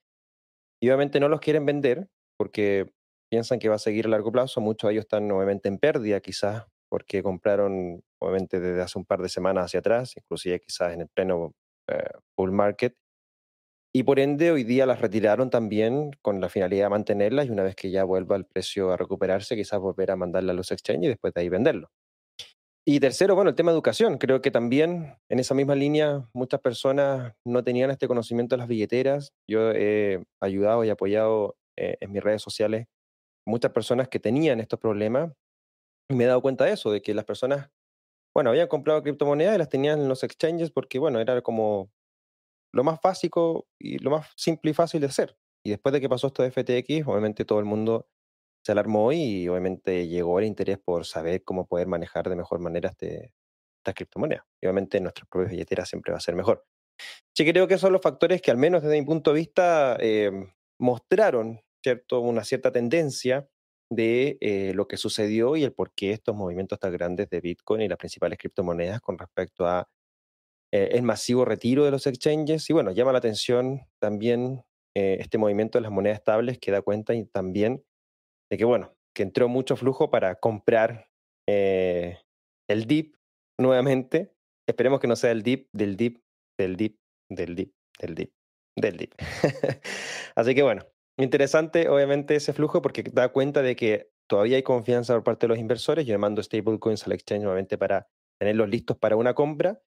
[0.80, 2.92] y obviamente no los quieren vender porque
[3.34, 6.20] piensan que va a seguir a largo plazo, muchos de ellos están obviamente en pérdida
[6.20, 11.00] quizás porque compraron obviamente desde hace un par de semanas hacia atrás, inclusive quizás en
[11.00, 11.52] el pleno
[11.88, 12.94] eh, bull market,
[13.92, 17.64] y por ende hoy día las retiraron también con la finalidad de mantenerlas y una
[17.64, 21.06] vez que ya vuelva el precio a recuperarse, quizás volver a mandarla a los exchanges
[21.06, 21.90] y después de ahí venderlo.
[22.86, 24.18] Y tercero, bueno, el tema de educación.
[24.18, 28.68] Creo que también en esa misma línea muchas personas no tenían este conocimiento de las
[28.68, 29.32] billeteras.
[29.50, 32.86] Yo he ayudado y apoyado eh, en mis redes sociales
[33.46, 35.32] muchas personas que tenían estos problemas
[36.08, 37.70] y me he dado cuenta de eso, de que las personas,
[38.34, 41.90] bueno, habían comprado criptomonedas y las tenían en los exchanges porque, bueno, era como
[42.72, 45.36] lo más básico y lo más simple y fácil de hacer.
[45.64, 48.08] Y después de que pasó esto de FTX, obviamente todo el mundo
[48.64, 52.90] se alarmó y obviamente llegó el interés por saber cómo poder manejar de mejor manera
[52.90, 53.32] este,
[53.78, 54.44] estas criptomonedas.
[54.60, 56.64] Y obviamente nuestras propias billeteras siempre va a ser mejor.
[57.36, 60.30] Sí, creo que son los factores que al menos desde mi punto de vista eh,
[60.78, 62.20] mostraron ¿cierto?
[62.20, 63.48] una cierta tendencia
[63.90, 67.82] de eh, lo que sucedió y el por qué estos movimientos tan grandes de Bitcoin
[67.82, 69.88] y las principales criptomonedas con respecto a
[70.72, 72.68] eh, el masivo retiro de los exchanges.
[72.70, 74.64] Y bueno, llama la atención también
[74.96, 77.84] este movimiento de las monedas estables que da cuenta y también
[78.48, 81.08] de que, bueno, que entró mucho flujo para comprar
[81.48, 82.18] eh,
[82.68, 83.16] el DIP
[83.58, 84.34] nuevamente.
[84.66, 86.22] Esperemos que no sea el DIP del DIP,
[86.58, 86.98] del DIP,
[87.30, 88.32] del DIP, del DIP,
[88.76, 89.14] del DIP.
[90.34, 90.82] Así que bueno,
[91.18, 95.48] interesante obviamente ese flujo porque da cuenta de que todavía hay confianza por parte de
[95.48, 96.06] los inversores.
[96.06, 99.80] Yo mando stablecoins al exchange nuevamente para tenerlos listos para una compra.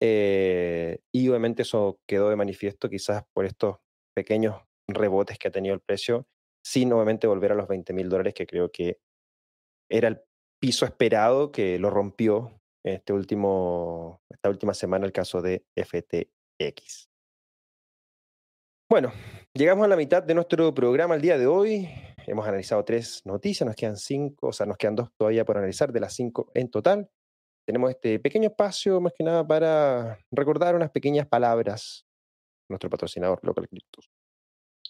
[0.00, 3.78] Eh, y obviamente eso quedó de manifiesto quizás por estos
[4.14, 6.26] pequeños rebotes que ha tenido el precio
[6.64, 8.98] sin nuevamente volver a los 20 mil dólares, que creo que
[9.90, 10.20] era el
[10.60, 17.08] piso esperado que lo rompió este último, esta última semana el caso de FTX.
[18.90, 19.12] Bueno,
[19.54, 21.88] llegamos a la mitad de nuestro programa el día de hoy.
[22.26, 25.92] Hemos analizado tres noticias, nos quedan cinco, o sea, nos quedan dos todavía por analizar
[25.92, 27.08] de las cinco en total.
[27.66, 32.06] Tenemos este pequeño espacio más que nada para recordar unas pequeñas palabras
[32.68, 34.10] nuestro patrocinador Local Cryptos.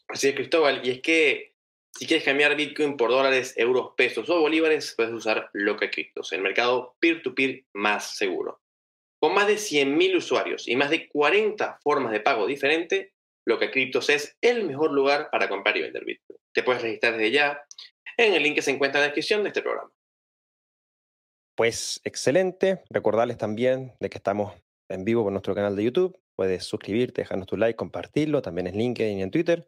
[0.08, 1.54] Así es, Cristóbal, y es que
[1.92, 6.42] si quieres cambiar Bitcoin por dólares, euros, pesos o bolívares, puedes usar Loca Cryptos, el
[6.42, 8.60] mercado peer-to-peer más seguro.
[9.20, 13.12] Con más de 100.000 usuarios y más de 40 formas de pago diferentes,
[13.48, 16.38] Loca Cryptos es el mejor lugar para comprar y vender Bitcoin.
[16.52, 17.62] Te puedes registrar desde ya
[18.18, 19.90] en el link que se encuentra en la descripción de este programa.
[21.56, 22.84] Pues excelente.
[22.90, 24.54] Recordarles también de que estamos
[24.90, 26.20] en vivo por nuestro canal de YouTube.
[26.36, 28.42] Puedes suscribirte, dejarnos tu like, compartirlo.
[28.42, 29.66] También en LinkedIn y en Twitter.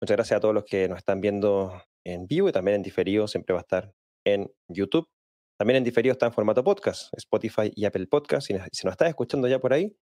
[0.00, 3.28] Muchas gracias a todos los que nos están viendo en vivo y también en diferido,
[3.28, 3.92] siempre va a estar
[4.24, 5.06] en YouTube.
[5.58, 8.46] También en diferido está en formato podcast, Spotify y Apple Podcast.
[8.46, 9.94] Si nos estás escuchando ya por ahí,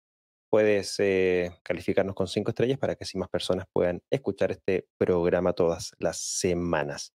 [0.50, 5.52] puedes eh, calificarnos con cinco estrellas para que así más personas puedan escuchar este programa
[5.52, 7.12] todas las semanas.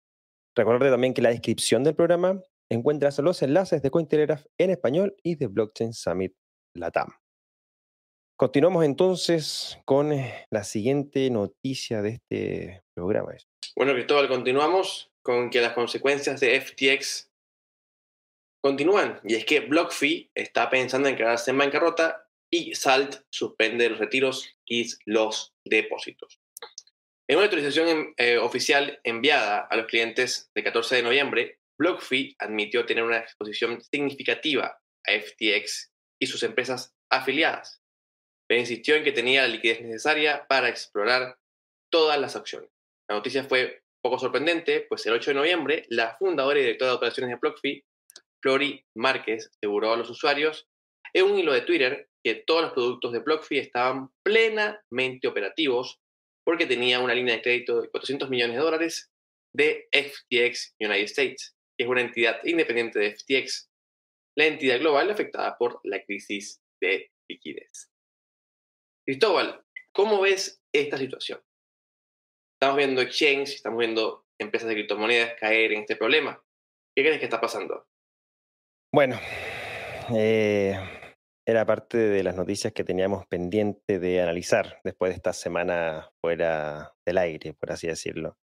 [0.56, 2.40] Recuerda también que en la descripción del programa
[2.70, 6.34] encuentras los enlaces de Cointelegraph en español y de Blockchain Summit
[6.74, 7.10] Latam.
[8.36, 13.34] Continuamos entonces con eh, la siguiente noticia de este programa.
[13.76, 17.30] Bueno, Cristóbal, continuamos con que las consecuencias de FTX
[18.62, 19.20] continúan.
[19.24, 24.56] Y es que BlockFi está pensando en quedarse en bancarrota y Salt suspende los retiros
[24.66, 26.40] y los depósitos.
[27.28, 32.84] En una autorización eh, oficial enviada a los clientes de 14 de noviembre, BlockFi admitió
[32.84, 37.80] tener una exposición significativa a FTX y sus empresas afiliadas,
[38.48, 41.38] pero insistió en que tenía la liquidez necesaria para explorar
[41.88, 42.70] todas las acciones.
[43.08, 46.96] La noticia fue poco sorprendente, pues el 8 de noviembre, la fundadora y directora de
[46.96, 47.84] operaciones de BlockFi,
[48.42, 50.68] Flori Márquez, aseguró a los usuarios
[51.12, 56.00] en un hilo de Twitter que todos los productos de BlockFi estaban plenamente operativos
[56.44, 59.10] porque tenía una línea de crédito de 400 millones de dólares
[59.54, 63.70] de FTX United States que es una entidad independiente de FTX,
[64.36, 67.90] la entidad global afectada por la crisis de liquidez.
[69.06, 71.40] Cristóbal, ¿cómo ves esta situación?
[72.54, 76.38] Estamos viendo exchange, estamos viendo empresas de criptomonedas caer en este problema.
[76.94, 77.88] ¿Qué crees que está pasando?
[78.92, 79.18] Bueno,
[80.14, 80.99] eh,
[81.50, 86.94] era parte de las noticias que teníamos pendiente de analizar después de esta semana fuera
[87.04, 88.36] del aire, por así decirlo.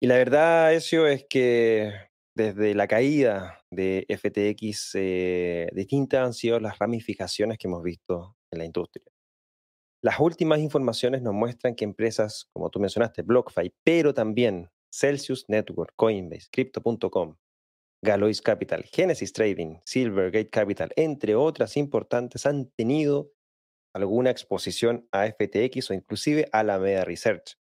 [0.00, 1.92] Y la verdad, Ezio, es que
[2.36, 8.60] desde la caída de FTX, eh, distintas han sido las ramificaciones que hemos visto en
[8.60, 9.04] la industria.
[10.02, 15.92] Las últimas informaciones nos muestran que empresas, como tú mencionaste, BlockFi, pero también Celsius Network,
[15.96, 17.36] Coinbase, Crypto.com,
[18.02, 23.32] Galois Capital, Genesis Trading, Silvergate Capital, entre otras importantes, han tenido
[23.94, 27.58] alguna exposición a FTX o inclusive a la Meda Research.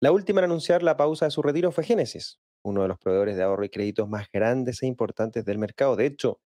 [0.00, 3.36] La última en anunciar la pausa de su retiro fue Genesis, uno de los proveedores
[3.36, 5.96] de ahorro y créditos más grandes e importantes del mercado.
[5.96, 6.40] De hecho,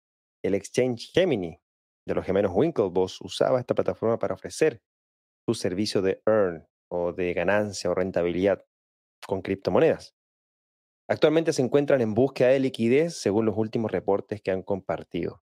[0.42, 1.60] el exchange Gemini
[2.06, 4.80] de los gemelos Winklevoss usaba esta plataforma para ofrecer
[5.46, 8.64] su servicio de earn o de ganancia o rentabilidad
[9.26, 10.15] con criptomonedas.
[11.08, 15.42] Actualmente se encuentran en búsqueda de liquidez según los últimos reportes que han compartido.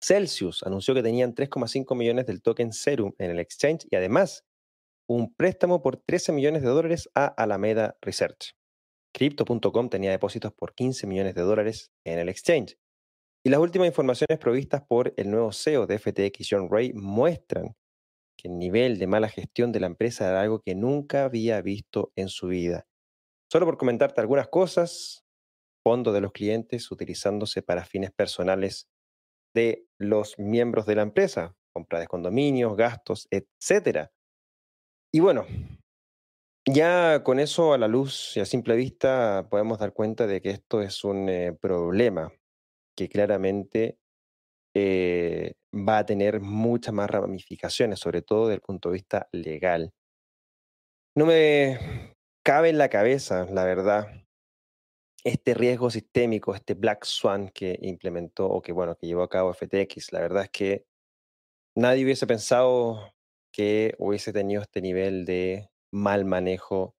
[0.00, 4.44] Celsius anunció que tenían 3,5 millones del token Serum en el exchange y además
[5.08, 8.54] un préstamo por 13 millones de dólares a Alameda Research.
[9.14, 12.76] Crypto.com tenía depósitos por 15 millones de dólares en el exchange.
[13.42, 17.74] Y las últimas informaciones provistas por el nuevo CEO de FTX, John Ray, muestran
[18.36, 22.12] que el nivel de mala gestión de la empresa era algo que nunca había visto
[22.14, 22.86] en su vida.
[23.50, 25.24] Solo por comentarte algunas cosas,
[25.82, 28.88] fondos de los clientes utilizándose para fines personales
[29.54, 34.10] de los miembros de la empresa, compra de condominios, gastos, etc.
[35.12, 35.46] Y bueno,
[36.66, 40.50] ya con eso a la luz y a simple vista podemos dar cuenta de que
[40.50, 42.30] esto es un eh, problema
[42.94, 43.98] que claramente
[44.74, 49.92] eh, va a tener muchas más ramificaciones, sobre todo desde el punto de vista legal.
[51.16, 52.16] No me
[52.48, 54.06] cabe en la cabeza, la verdad,
[55.22, 59.52] este riesgo sistémico, este Black Swan que implementó o que, bueno, que llevó a cabo
[59.52, 60.14] FTX.
[60.14, 60.86] La verdad es que
[61.76, 63.12] nadie hubiese pensado
[63.52, 66.94] que hubiese tenido este nivel de mal manejo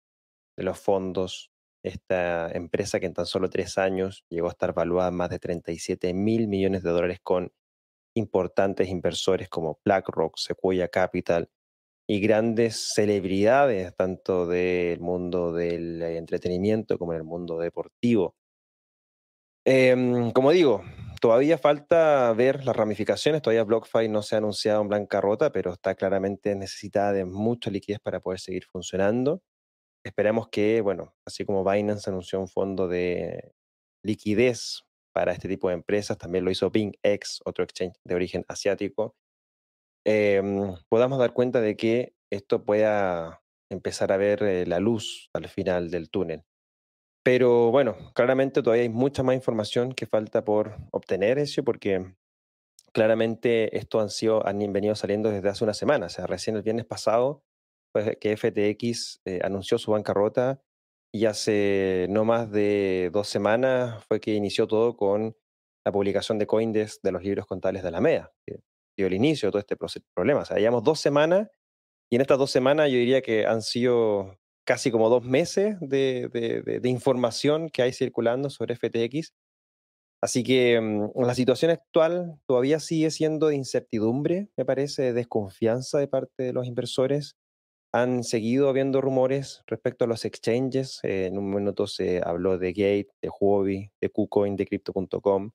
[0.55, 1.49] de los fondos.
[1.83, 6.13] Esta empresa que en tan solo tres años llegó a estar valuada más de 37
[6.13, 7.51] mil millones de dólares con
[8.15, 11.49] importantes inversores como BlackRock, Sequoia Capital
[12.09, 18.33] y grandes celebridades tanto del mundo del entretenimiento como en el mundo deportivo.
[19.63, 20.83] Em, como digo,
[21.21, 25.93] todavía falta ver las ramificaciones, todavía BlockFi no se ha anunciado en rota, pero está
[25.93, 29.43] claramente necesitada de mucha liquidez para poder seguir funcionando.
[30.03, 33.53] Esperamos que, bueno, así como Binance anunció un fondo de
[34.03, 34.81] liquidez
[35.13, 39.15] para este tipo de empresas, también lo hizo BingX, otro exchange de origen asiático,
[40.05, 43.41] em, podamos dar cuenta de que esto pueda
[43.71, 46.43] empezar a ver eh, la luz al final del túnel.
[47.23, 52.15] Pero bueno, claramente todavía hay mucha más información que falta por obtener eso, porque
[52.93, 56.07] claramente esto han, sido, han venido saliendo desde hace una semana.
[56.07, 57.43] O sea, recién el viernes pasado
[57.93, 60.61] pues, que FTX eh, anunció su bancarrota
[61.13, 65.35] y hace no más de dos semanas fue que inició todo con
[65.85, 68.59] la publicación de Coindesk de los libros contables de Alameda, que
[69.01, 70.41] dio el inicio de todo este problema.
[70.41, 71.49] O sea, llevamos dos semanas
[72.09, 76.81] y en estas dos semanas yo diría que han sido casi como dos meses de,
[76.83, 79.33] información que hay circulando sobre FTX.
[80.21, 85.99] Así que mm, la situación actual todavía sigue siendo de incertidumbre, me parece, de desconfianza
[85.99, 87.35] de parte de los inversores.
[87.93, 90.99] Han seguido habiendo rumores respecto a los exchanges.
[91.03, 95.51] Eh, en un minuto se habló de Gate, de Huobi, de KuCoin, de Crypto.com.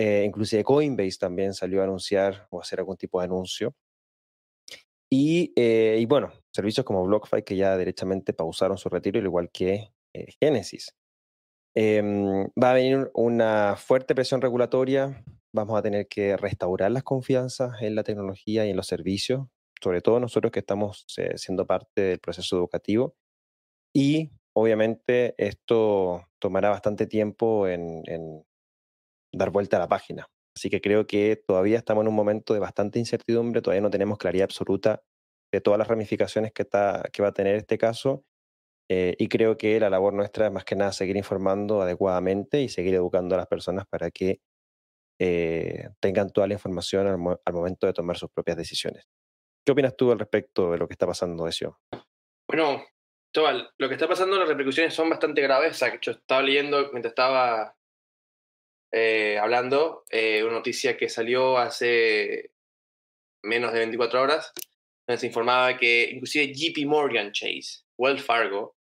[0.00, 3.74] Eh, inclusive Coinbase también salió a anunciar o hacer algún tipo de anuncio.
[5.10, 9.92] Y, eh, bueno, servicios como BlockFi que ya derechamente pausaron su retiro, al igual que
[10.14, 10.94] eh, Genesis.
[11.74, 17.82] Em, va a venir una fuerte presión regulatoria, vamos a tener que restaurar las confianzas
[17.82, 19.48] en la tecnología y en los servicios,
[19.82, 23.16] sobre todo nosotros que estamos eh, siendo parte del proceso educativo.
[23.92, 28.04] Y obviamente esto tomará bastante tiempo en
[29.32, 30.26] dar vuelta a la página.
[30.56, 34.18] Así que creo que todavía estamos en un momento de bastante incertidumbre, todavía no tenemos
[34.18, 35.02] claridad absoluta
[35.52, 38.24] de todas las ramificaciones que, está, que va a tener este caso.
[38.90, 42.68] Eh, y creo que la labor nuestra es más que nada seguir informando adecuadamente y
[42.68, 44.40] seguir educando a las personas para que
[45.20, 49.04] eh, tengan toda la información al, momento de tomar sus propias decisiones.
[49.64, 51.78] ¿Qué opinas tú al respecto de lo que está pasando, Ezio?
[52.48, 52.82] Bueno,
[53.32, 55.82] Tobal, lo que está pasando, las repercusiones son bastante graves.
[55.82, 57.77] Hecho, estaba leyendo mientras estaba
[58.92, 62.50] eh, hablando, eh, una noticia que salió hace
[63.44, 64.52] menos de 24 horas,
[65.06, 68.76] donde se informaba que inclusive JP Morgan Chase, Wells Fargo,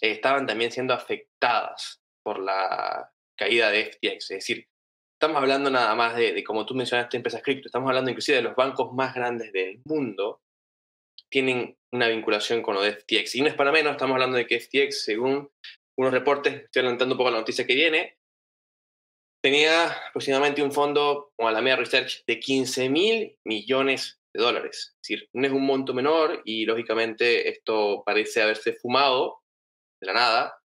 [0.00, 4.30] estaban también siendo afectadas por la caída de FTX.
[4.30, 4.66] Es decir,
[5.20, 8.56] estamos hablando nada más de, como tú mencionaste, empresas cripto, estamos hablando inclusive de los
[8.56, 10.40] bancos más grandes del mundo,
[11.30, 13.36] tienen una vinculación con lo de FTX.
[13.36, 15.50] Y no es para menos, estamos hablando de que FTX, según
[15.98, 18.16] unos reportes, estoy adelantando un poco la noticia que viene,
[19.42, 24.94] tenía aproximadamente un fondo como Alameda Research de 15 mil millones de dólares.
[24.94, 29.42] Es decir, no es un monto menor y lógicamente esto parece haberse fumado
[30.00, 30.60] de la nada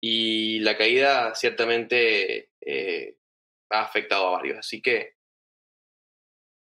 [0.00, 3.16] y la caída ciertamente eh,
[3.70, 4.58] ha afectado a varios.
[4.58, 5.14] Así que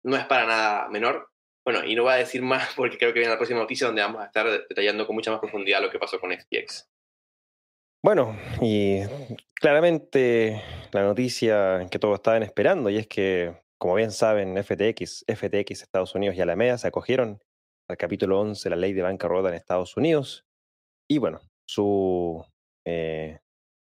[0.03, 1.29] no es para nada menor.
[1.65, 4.01] Bueno, y no voy a decir más porque creo que viene la próxima noticia donde
[4.01, 6.90] vamos a estar detallando con mucha más profundidad lo que pasó con FTX.
[8.03, 9.01] Bueno, y
[9.53, 10.59] claramente
[10.91, 16.15] la noticia que todos estaban esperando, y es que, como bien saben, FTX, FTX Estados
[16.15, 17.43] Unidos y Alameda se acogieron
[17.87, 20.47] al capítulo 11 de la ley de bancarrota en Estados Unidos.
[21.07, 22.43] Y bueno, su
[22.87, 23.39] eh,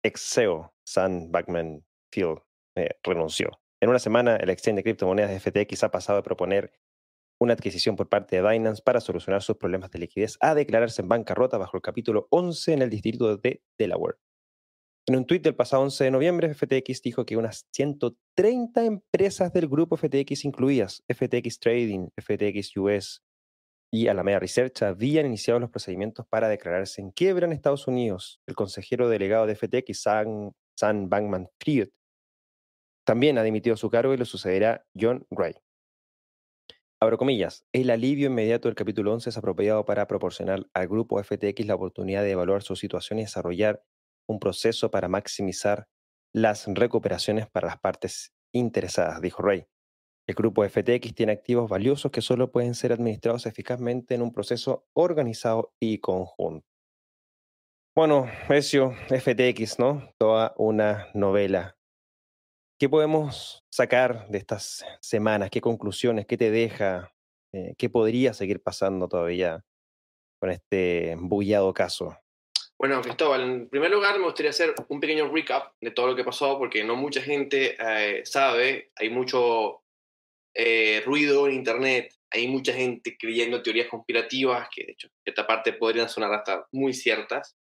[0.03, 2.39] ex CEO, Sam Backman Field,
[2.77, 3.59] eh, renunció.
[3.79, 6.73] En una semana, el exchange de criptomonedas de FTX ha pasado a proponer
[7.39, 11.07] una adquisición por parte de Binance para solucionar sus problemas de liquidez a declararse en
[11.07, 14.17] bancarrota bajo el capítulo 11 en el distrito de Delaware.
[15.07, 19.67] En un tuit del pasado 11 de noviembre, FTX dijo que unas 130 empresas del
[19.67, 23.23] grupo FTX incluidas FTX Trading, FTX US
[23.91, 28.39] y Alameda Research habían iniciado los procedimientos para declararse en quiebra en Estados Unidos.
[28.45, 31.89] El consejero delegado de FTX, Sam, Sam Bankman-Fried,
[33.03, 35.55] también ha dimitido su cargo y lo sucederá John Gray.
[37.01, 41.65] Abro comillas, el alivio inmediato del capítulo 11 es apropiado para proporcionar al grupo FTX
[41.65, 43.81] la oportunidad de evaluar su situación y desarrollar
[44.27, 45.87] un proceso para maximizar
[46.35, 49.65] las recuperaciones para las partes interesadas, dijo Ray.
[50.27, 54.85] El grupo FTX tiene activos valiosos que solo pueden ser administrados eficazmente en un proceso
[54.93, 56.67] organizado y conjunto.
[57.95, 60.11] Bueno, Ezio, FTX, ¿no?
[60.17, 61.78] Toda una novela.
[62.79, 65.49] ¿Qué podemos sacar de estas semanas?
[65.49, 66.25] ¿Qué conclusiones?
[66.25, 67.13] ¿Qué te deja?
[67.51, 69.65] Eh, ¿Qué podría seguir pasando todavía
[70.39, 72.17] con este bullado caso?
[72.77, 76.23] Bueno, Cristóbal, en primer lugar me gustaría hacer un pequeño recap de todo lo que
[76.23, 79.83] pasó, porque no mucha gente eh, sabe, hay mucho
[80.53, 85.73] eh, ruido en Internet, hay mucha gente creyendo teorías conspirativas, que de hecho, esta parte
[85.73, 87.57] podrían sonar hasta muy ciertas,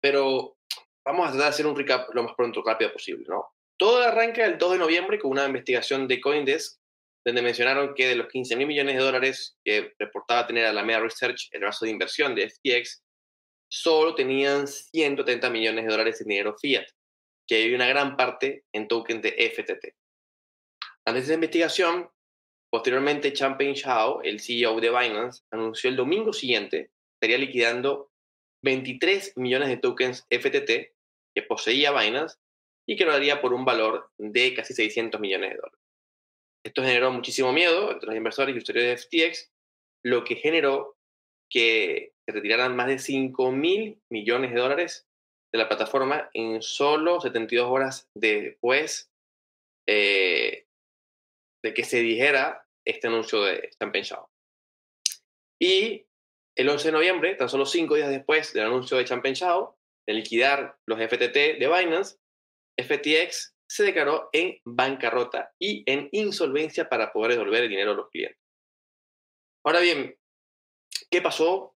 [0.00, 0.56] pero
[1.04, 3.57] vamos a tratar de hacer un recap lo más pronto, rápido posible, ¿no?
[3.78, 6.80] Todo arranca el 2 de noviembre con una investigación de Coindesk,
[7.24, 11.00] donde mencionaron que de los 15 mil millones de dólares que reportaba tener la Alameda
[11.00, 13.02] Research, el brazo de inversión de FTX,
[13.70, 16.86] solo tenían 130 millones de dólares en dinero fiat,
[17.46, 19.94] que hay una gran parte en tokens de FTT.
[21.04, 22.10] Antes de esa investigación,
[22.70, 28.12] posteriormente Champagne Shao, el CEO de Binance, anunció el domingo siguiente estaría liquidando
[28.62, 30.94] 23 millones de tokens FTT
[31.34, 32.36] que poseía Binance
[32.88, 35.80] y que lo haría por un valor de casi 600 millones de dólares.
[36.64, 39.52] Esto generó muchísimo miedo entre los inversores y usuarios de FTX,
[40.04, 40.96] lo que generó
[41.50, 45.06] que se retiraran más de 5 mil millones de dólares
[45.52, 49.10] de la plataforma en solo 72 horas después
[49.86, 50.66] eh,
[51.62, 54.08] de que se dijera este anuncio de Champagne.
[55.60, 56.06] Y
[56.56, 59.38] el 11 de noviembre, tan solo cinco días después del anuncio de Champagne
[60.06, 62.16] de liquidar los FTT de Binance,
[62.78, 68.08] FTX se declaró en bancarrota y en insolvencia para poder devolver el dinero a los
[68.08, 68.40] clientes.
[69.64, 70.16] Ahora bien,
[71.10, 71.76] ¿qué pasó?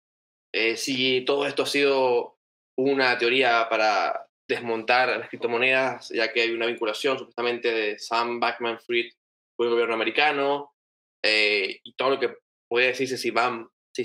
[0.53, 2.37] Eh, si todo esto ha sido
[2.77, 8.79] una teoría para desmontar las criptomonedas, ya que hay una vinculación supuestamente de Sam Backman
[8.79, 9.11] Fried
[9.55, 10.73] con el gobierno americano,
[11.23, 12.35] eh, y todo lo que
[12.67, 13.31] puede decirse si,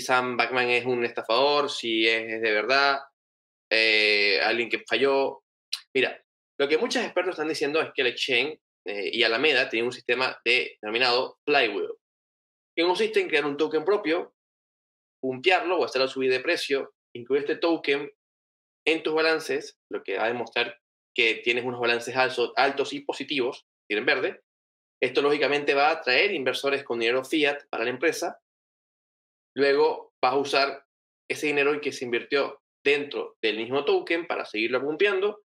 [0.00, 3.00] Sam Backman es un estafador, si es, de verdad,
[3.70, 5.42] eh, alguien que falló.
[5.94, 6.20] Mira,
[6.58, 9.92] lo que muchos expertos están diciendo es que el exchange eh, y Alameda tienen un
[9.92, 11.92] sistema denominado Flywheel,
[12.74, 14.34] que consiste en crear un token propio,
[15.20, 18.10] pumpearlo o hacerlo subir de precio, incluir este token
[18.86, 20.78] en tus balances, lo que va a demostrar
[21.14, 24.42] que tienes unos balances altos, altos y positivos, tienen verde.
[25.02, 28.38] Esto lógicamente va a atraer inversores con dinero fiat para la empresa.
[29.54, 30.86] Luego vas a usar
[31.28, 35.45] ese dinero que se invirtió dentro del mismo token para seguirlo pumpeando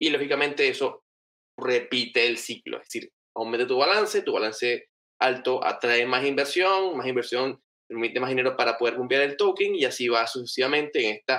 [0.00, 1.04] y lógicamente eso
[1.56, 4.88] repite el ciclo, es decir, aumenta tu balance, tu balance
[5.20, 9.84] alto atrae más inversión, más inversión permite más dinero para poder cambiar el token y
[9.84, 11.34] así va sucesivamente en este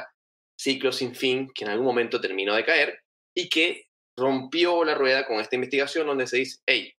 [0.60, 3.00] ciclo sin fin que en algún momento terminó de caer
[3.36, 3.86] y que
[4.18, 6.94] rompió la rueda con esta investigación donde se dice, hey,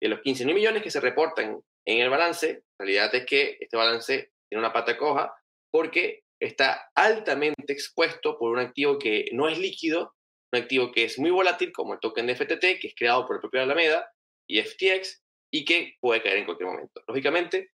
[0.00, 3.58] de los 15 mil millones que se reportan en el balance, la realidad es que
[3.60, 5.34] este balance tiene una pata coja
[5.72, 10.14] porque está altamente expuesto por un activo que no es líquido
[10.52, 13.36] un activo que es muy volátil, como el token de FTT, que es creado por
[13.36, 14.10] el propio Alameda
[14.48, 15.22] y FTX,
[15.52, 17.02] y que puede caer en cualquier momento.
[17.06, 17.70] Lógicamente,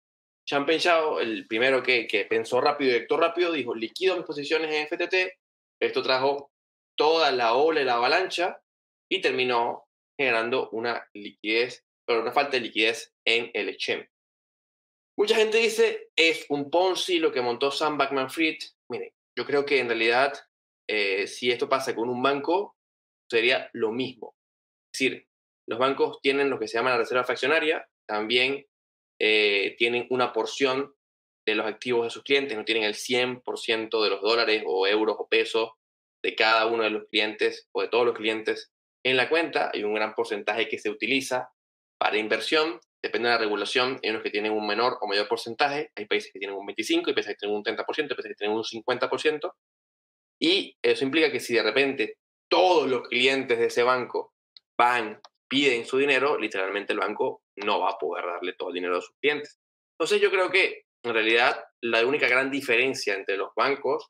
[0.46, 4.72] Champagne Shao, el primero que, que pensó rápido y actuó rápido, dijo, liquido mis posiciones
[4.72, 5.38] en FTT,
[5.80, 6.50] esto trajo
[6.96, 8.60] toda la ola y la avalancha,
[9.10, 9.88] y terminó
[10.18, 14.08] generando una liquidez, pero una falta de liquidez en el exchange.
[15.16, 18.58] Mucha gente dice, es un Ponzi lo que montó Sam Backman-Fried.
[18.88, 20.32] Miren, yo creo que en realidad
[20.88, 22.76] eh, si esto pasa con un banco,
[23.30, 24.34] sería lo mismo.
[24.92, 25.28] Es decir,
[25.66, 28.66] los bancos tienen lo que se llama la reserva fraccionaria, también
[29.20, 30.94] eh, tienen una porción
[31.46, 35.16] de los activos de sus clientes, no tienen el 100% de los dólares o euros
[35.18, 35.70] o pesos
[36.22, 38.72] de cada uno de los clientes o de todos los clientes
[39.04, 39.70] en la cuenta.
[39.72, 41.50] Hay un gran porcentaje que se utiliza
[41.98, 44.00] para inversión, depende de la regulación.
[44.02, 47.10] Hay unos que tienen un menor o mayor porcentaje, hay países que tienen un 25,
[47.10, 49.52] hay países que tienen un 30%, hay países que tienen un 50%.
[50.40, 52.18] Y eso implica que si de repente
[52.48, 54.34] todos los clientes de ese banco
[54.76, 58.96] van, piden su dinero, literalmente el banco no va a poder darle todo el dinero
[58.96, 59.58] a sus clientes.
[59.98, 64.08] Entonces yo creo que en realidad la única gran diferencia entre los bancos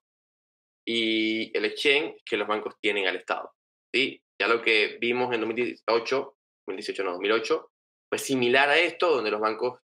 [0.87, 3.53] y el exchange es que los bancos tienen al Estado.
[3.93, 4.23] ¿sí?
[4.41, 7.71] Ya lo que vimos en 2018, 2018 no, 2008,
[8.11, 9.81] fue similar a esto, donde los bancos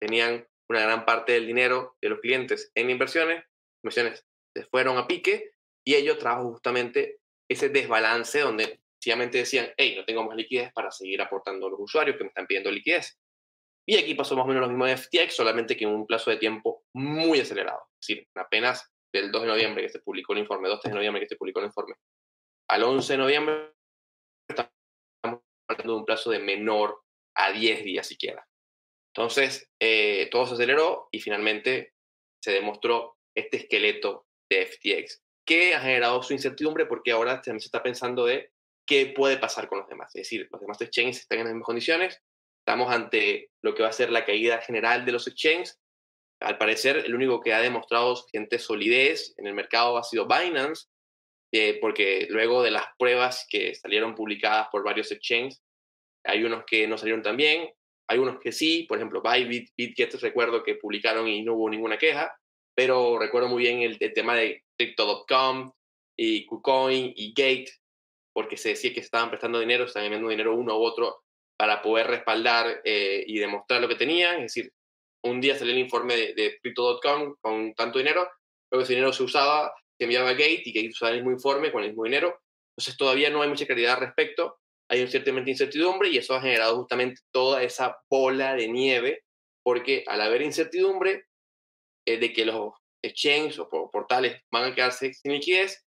[0.00, 3.44] tenían una gran parte del dinero de los clientes en inversiones,
[3.82, 4.24] inversiones
[4.54, 5.52] se fueron a pique
[5.88, 7.18] y ello trajo justamente
[7.50, 11.80] ese desbalance donde sencillamente decían, hey, no tengo más liquidez para seguir aportando a los
[11.80, 13.18] usuarios que me están pidiendo liquidez.
[13.88, 16.30] Y aquí pasó más o menos lo mismo de FTX, solamente que en un plazo
[16.30, 17.80] de tiempo muy acelerado.
[17.98, 21.22] Es decir, apenas del 2 de noviembre que se publicó el informe, 2 de noviembre
[21.22, 21.94] que se publicó el informe,
[22.68, 23.72] al 11 de noviembre
[24.46, 24.70] estamos
[25.22, 27.00] hablando de un plazo de menor
[27.34, 28.46] a 10 días siquiera.
[29.14, 31.94] Entonces, eh, todo se aceleró y finalmente
[32.44, 37.82] se demostró este esqueleto de FTX que ha generado su incertidumbre porque ahora se está
[37.82, 38.52] pensando de
[38.86, 40.14] qué puede pasar con los demás.
[40.14, 42.22] Es decir, los demás exchanges están en las mismas condiciones,
[42.60, 45.80] estamos ante lo que va a ser la caída general de los exchanges.
[46.40, 50.88] Al parecer, el único que ha demostrado suficiente solidez en el mercado ha sido Binance,
[51.50, 55.62] eh, porque luego de las pruebas que salieron publicadas por varios exchanges,
[56.24, 57.70] hay unos que no salieron tan bien,
[58.06, 61.96] hay unos que sí, por ejemplo, Bybit, BitGet, recuerdo que publicaron y no hubo ninguna
[61.96, 62.38] queja,
[62.74, 65.72] pero recuerdo muy bien el, tema de Crypto.com
[66.16, 67.70] y KuCoin y Gate,
[68.32, 71.22] porque se decía que estaban prestando dinero, estaban enviando dinero uno u otro
[71.58, 74.36] para poder respaldar eh, y demostrar lo que tenían.
[74.36, 74.72] Es decir,
[75.24, 78.28] un día salió el informe de, Crypto.com con tanto dinero,
[78.70, 81.72] luego ese dinero se usaba, se enviaba a Gate y Gate usaba el mismo informe
[81.72, 82.40] con el mismo dinero.
[82.72, 84.58] Entonces todavía no hay mucha claridad al respecto,
[84.88, 89.24] hay un ciertamente incertidumbre y eso ha generado justamente toda esa bola de nieve,
[89.64, 91.24] porque al haber incertidumbre,
[92.06, 92.72] eh, de que los
[93.02, 95.84] exchanges o portales van a quedarse sin liquidez,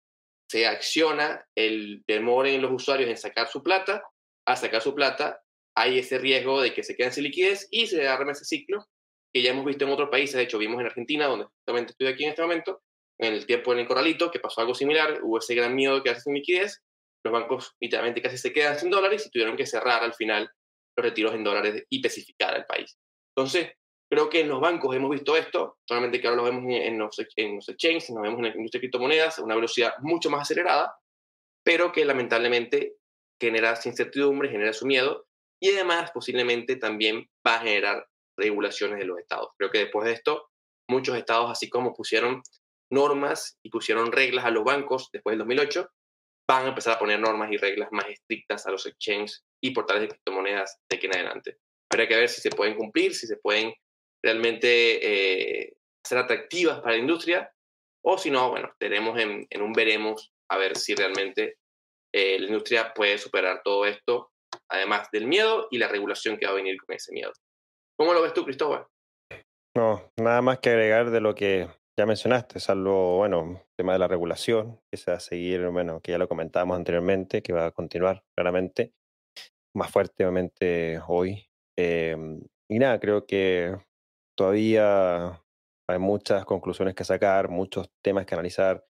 [0.49, 4.03] se acciona el temor en los usuarios en sacar su plata,
[4.45, 5.41] a sacar su plata
[5.75, 8.87] hay ese riesgo de que se queden sin liquidez y se arma ese ciclo
[9.31, 12.07] que ya hemos visto en otros países, de hecho vimos en Argentina, donde justamente estoy
[12.07, 12.81] aquí en este momento,
[13.19, 16.03] en el tiempo en el corralito, que pasó algo similar, hubo ese gran miedo de
[16.03, 16.81] quedarse sin liquidez,
[17.23, 20.49] los bancos literalmente casi se quedan sin dólares y tuvieron que cerrar al final
[20.95, 22.97] los retiros en dólares y especificar al país.
[23.35, 23.71] Entonces,
[24.09, 27.15] Creo que en los bancos hemos visto esto, solamente que ahora lo vemos en los,
[27.35, 30.41] en los exchanges, nos vemos en la industria de criptomonedas a una velocidad mucho más
[30.41, 30.95] acelerada,
[31.63, 32.95] pero que lamentablemente
[33.39, 35.27] genera incertidumbre, genera su miedo
[35.61, 39.49] y además posiblemente también va a generar regulaciones de los estados.
[39.57, 40.49] Creo que después de esto,
[40.89, 42.41] muchos estados, así como pusieron
[42.89, 45.89] normas y pusieron reglas a los bancos después del 2008,
[46.49, 50.03] van a empezar a poner normas y reglas más estrictas a los exchanges y portales
[50.03, 51.57] de criptomonedas de aquí en adelante.
[51.91, 53.73] Habrá que ver si se pueden cumplir, si se pueden
[54.23, 57.51] realmente eh, ser atractivas para la industria,
[58.03, 61.57] o si no, bueno, tenemos en, un veremos a ver si realmente
[62.13, 64.31] eh, la industria puede superar todo esto,
[64.69, 67.31] además del miedo y la regulación que va a venir con ese miedo.
[67.97, 68.85] ¿Cómo lo ves tú, Cristóbal?
[69.75, 71.67] No, nada más que agregar de lo que
[71.99, 75.99] ya mencionaste, salvo, bueno, el tema de la regulación, que se va a seguir, bueno,
[75.99, 78.93] que ya lo comentábamos anteriormente, que va a continuar claramente,
[79.75, 81.49] más fuerte, obviamente, hoy.
[81.75, 83.75] Em, y nada, creo que
[84.37, 85.43] todavía
[85.89, 88.85] hay muchas conclusiones que sacar, muchos temas que analizar.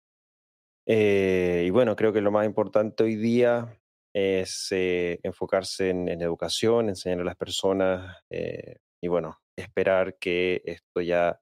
[0.88, 3.80] Eh, y bueno, creo que lo más importante hoy día
[4.14, 11.02] es eh, enfocarse en, educación, enseñar a las personas eh, y bueno, esperar que esto
[11.02, 11.40] ya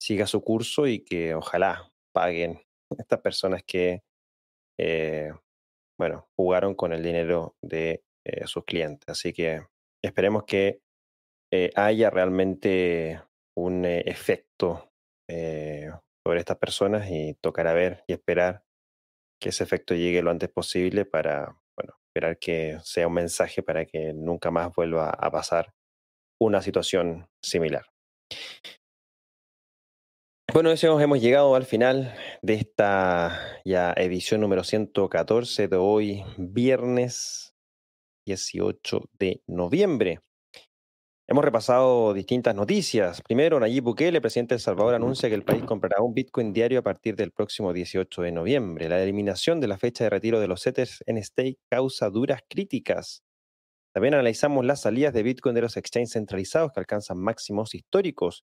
[0.00, 2.60] siga su curso y que ojalá paguen
[2.98, 4.02] estas personas que,
[5.98, 8.02] bueno, jugaron con el dinero de
[8.46, 9.08] sus clientes.
[9.08, 9.62] Así que
[10.02, 10.80] esperemos que
[11.76, 13.20] haya realmente
[13.56, 14.90] un eh, efecto
[15.28, 15.90] eh,
[16.26, 18.64] sobre estas personas y tocará ver y esperar
[19.40, 23.84] que ese efecto llegue lo antes posible para, bueno, esperar que sea un mensaje para
[23.84, 25.74] que nunca más vuelva a pasar
[26.40, 27.86] una situación similar.
[30.52, 37.54] Bueno, eso hemos llegado al final de esta ya edición número 114 de hoy, viernes
[38.26, 40.20] 18 de noviembre.
[41.28, 43.22] Hemos repasado distintas noticias.
[43.22, 46.80] Primero, Nayib Bukele, presidente de El Salvador, anuncia que el país comprará un Bitcoin diario
[46.80, 48.88] a partir del próximo 18 de noviembre.
[48.88, 53.22] La eliminación de la fecha de retiro de los setters en stake causa duras críticas.
[53.94, 58.44] También analizamos las salidas de Bitcoin de los exchanges centralizados que alcanzan máximos históricos.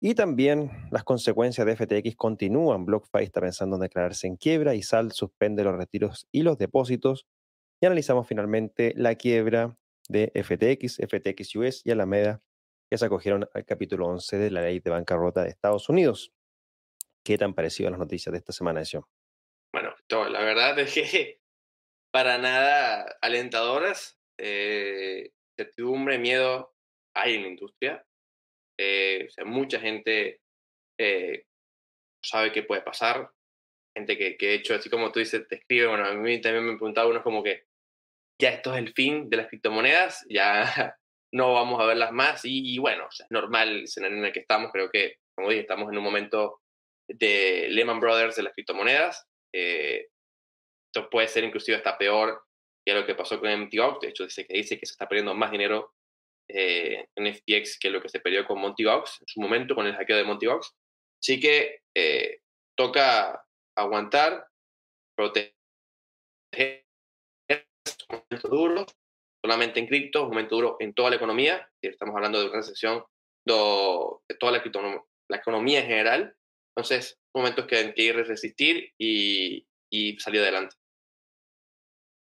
[0.00, 2.86] Y también las consecuencias de FTX continúan.
[2.86, 7.26] BlockFi está pensando en declararse en quiebra y SAL suspende los retiros y los depósitos.
[7.80, 9.77] Y analizamos finalmente la quiebra
[10.08, 12.42] de FTX, FTX US y Alameda,
[12.90, 16.32] que se acogieron al capítulo 11 de la ley de bancarrota de Estados Unidos.
[17.24, 19.04] ¿Qué tan parecido a las noticias de esta semana, Edición?
[19.72, 19.94] Bueno,
[20.30, 21.40] la verdad es que
[22.12, 24.18] para nada alentadoras.
[24.40, 26.74] Eh, certidumbre, miedo
[27.14, 28.06] hay en la industria.
[28.78, 30.40] Eh, mucha gente
[30.98, 31.44] eh,
[32.24, 33.30] sabe qué puede pasar.
[33.96, 35.88] Gente que, que, de hecho, así como tú dices, te escribe.
[35.88, 37.66] Bueno, a mí también me preguntaba uno como que,
[38.40, 40.96] ya esto es el fin de las criptomonedas, ya
[41.32, 42.40] no vamos a verlas más.
[42.44, 45.90] Y, bueno, es normal el escenario en el que estamos, creo que, como dije, estamos
[45.90, 46.60] en un momento
[47.08, 49.26] de Lehman Brothers de las criptomonedas.
[49.54, 50.08] Eh,
[50.92, 52.42] esto puede ser inclusive hasta peor
[52.86, 55.34] que lo que pasó con MTGOX, de hecho dice que dice que se está perdiendo
[55.34, 55.92] más dinero
[56.50, 59.94] eh, en FTX que lo que se perdió con Monty en su momento, con el
[59.94, 60.46] hackeo de Monty
[61.20, 62.40] Así que eh,
[62.74, 63.44] toca
[63.76, 64.46] aguantar,
[65.14, 65.52] proteger
[68.08, 68.86] momento duro,
[69.44, 73.04] solamente en cripto, un momento duro en toda la economía, estamos hablando de una recesión
[73.46, 74.62] de toda la,
[75.28, 76.36] la economía en general,
[76.76, 80.76] entonces momentos que hay que ir a resistir y, y, salir adelante.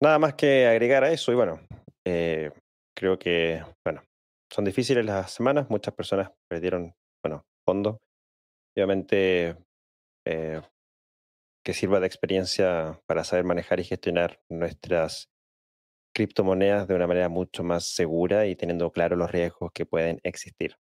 [0.03, 1.61] Nada más que agregar a eso y bueno,
[2.05, 2.51] eh,
[2.95, 4.03] creo que, bueno,
[4.51, 8.01] son difíciles las semanas, muchas personas perdieron, bueno, fondo.
[8.77, 9.57] Obviamente,
[10.27, 10.61] eh,
[11.65, 15.31] que sirva de experiencia para saber manejar y gestionar nuestras
[16.15, 20.77] criptomonedas de una manera mucho más segura y teniendo claro los riesgos que pueden existir.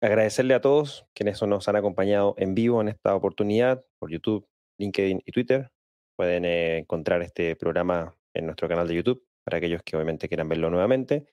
[0.00, 4.46] Agradecerle a todos quienes nos han acompañado en vivo en esta oportunidad por YouTube,
[4.78, 5.72] LinkedIn y Twitter.
[6.16, 10.48] Pueden eh, encontrar este programa en nuestro canal de YouTube para aquellos que obviamente quieran
[10.48, 11.26] verlo nuevamente.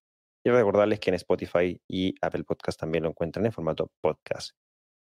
[0.44, 4.52] Y recordarles que en Spotify y Apple Podcast también lo encuentran en formato podcast.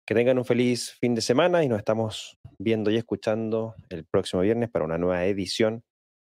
[0.05, 4.41] Que tengan un feliz fin de semana y nos estamos viendo y escuchando el próximo
[4.41, 5.83] viernes para una nueva edición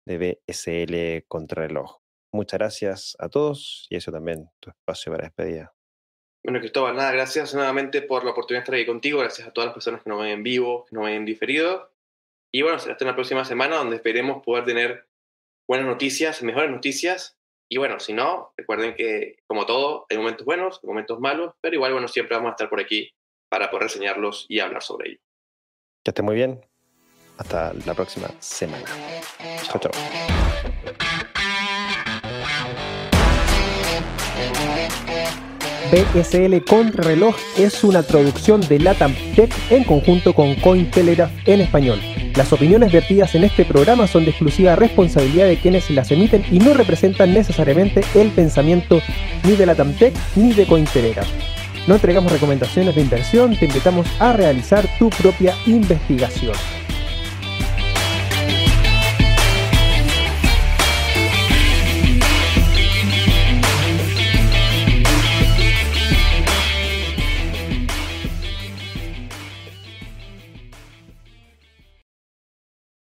[0.05, 1.98] de BSL Contrarreloj.
[2.32, 5.74] Muchas gracias a todos y eso también tu espacio para despedida.
[6.44, 9.20] Bueno, Cristóbal, nada, gracias nuevamente por la oportunidad de estar aquí contigo.
[9.20, 11.92] Gracias a todas las personas que nos ven en vivo, que nos ven en diferido.
[12.53, 15.07] Y bueno, hasta la próxima semana donde esperemos poder tener
[15.68, 17.38] buenas noticias, mejores noticias.
[17.70, 21.76] Y bueno, si no, recuerden que como todo, hay momentos buenos, hay momentos malos, pero
[21.76, 23.11] igual, bueno, siempre vamos a estar por aquí
[23.48, 25.20] para poder reseñarlos y hablar sobre ello.
[26.05, 26.61] Que esté muy bien.
[27.39, 28.85] Hasta la próxima semana.
[29.66, 29.93] Chao, chao.
[35.93, 42.01] BSL Contrarreloj es una traducción de Latam Tech en conjunto con Cointelegraph en español.
[42.35, 46.61] Las opiniones vertidas en este programa son de exclusiva responsabilidad de quienes las emiten y
[46.61, 49.03] no representan necesariamente el pensamiento
[49.45, 51.28] ni de Latam Tech ni de Cointelegraph.
[51.87, 56.55] No entregamos recomendaciones de inversión, te invitamos a realizar tu propia investigación.